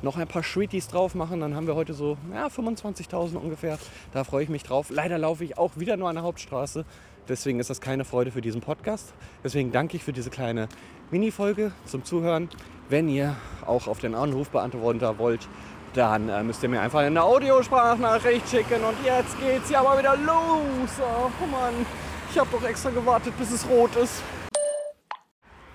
Noch 0.01 0.17
ein 0.17 0.27
paar 0.27 0.43
Sweeties 0.43 0.89
drauf 0.89 1.15
machen, 1.15 1.39
dann 1.39 1.55
haben 1.55 1.67
wir 1.67 1.75
heute 1.75 1.93
so 1.93 2.17
ja, 2.33 2.47
25.000 2.47 3.35
ungefähr. 3.35 3.77
Da 4.11 4.25
freue 4.25 4.43
ich 4.43 4.49
mich 4.49 4.63
drauf. 4.63 4.89
Leider 4.89 5.17
laufe 5.17 5.45
ich 5.45 5.57
auch 5.57 5.77
wieder 5.77 5.95
nur 5.95 6.09
an 6.09 6.15
der 6.15 6.23
Hauptstraße. 6.23 6.83
Deswegen 7.29 7.59
ist 7.59 7.69
das 7.69 7.81
keine 7.81 8.05
Freude 8.05 8.31
für 8.31 8.41
diesen 8.41 8.61
Podcast. 8.61 9.13
Deswegen 9.43 9.71
danke 9.71 9.97
ich 9.97 10.03
für 10.03 10.13
diese 10.13 10.29
kleine 10.29 10.67
Mini-Folge 11.11 11.71
zum 11.85 12.03
Zuhören. 12.03 12.49
Wenn 12.89 13.07
ihr 13.07 13.35
auch 13.65 13.87
auf 13.87 13.99
den 13.99 14.15
Anrufbeantworter 14.15 15.17
wollt, 15.17 15.47
dann 15.93 16.29
äh, 16.29 16.43
müsst 16.43 16.63
ihr 16.63 16.69
mir 16.69 16.81
einfach 16.81 16.99
eine 16.99 17.23
Audiosprachnachricht 17.23 18.49
schicken. 18.49 18.83
Und 18.83 18.95
jetzt 19.05 19.39
geht's 19.39 19.69
ja 19.69 19.81
aber 19.81 19.99
wieder 19.99 20.15
los. 20.17 20.89
Oh 20.99 21.45
Mann, 21.45 21.85
ich 22.31 22.39
habe 22.39 22.49
doch 22.51 22.63
extra 22.63 22.89
gewartet, 22.89 23.33
bis 23.37 23.51
es 23.51 23.67
rot 23.69 23.95
ist. 23.95 24.23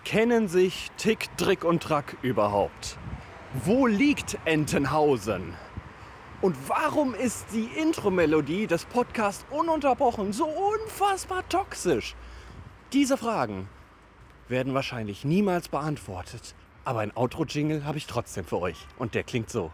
Kennen 0.04 0.48
sich 0.48 0.90
Tick, 0.96 1.28
Trick 1.36 1.64
und 1.64 1.82
Track 1.82 2.16
überhaupt? 2.22 2.96
Wo 3.64 3.86
liegt 3.86 4.38
Entenhausen? 4.44 5.54
Und 6.46 6.68
warum 6.68 7.12
ist 7.12 7.46
die 7.52 7.64
Intro-Melodie 7.76 8.68
des 8.68 8.84
Podcasts 8.84 9.44
ununterbrochen 9.50 10.32
so 10.32 10.44
unfassbar 10.46 11.42
toxisch? 11.48 12.14
Diese 12.92 13.16
Fragen 13.16 13.68
werden 14.46 14.72
wahrscheinlich 14.72 15.24
niemals 15.24 15.68
beantwortet. 15.68 16.54
Aber 16.84 17.00
ein 17.00 17.10
Outro-Jingle 17.16 17.84
habe 17.84 17.98
ich 17.98 18.06
trotzdem 18.06 18.44
für 18.44 18.60
euch. 18.60 18.86
Und 18.96 19.16
der 19.16 19.24
klingt 19.24 19.50
so. 19.50 19.72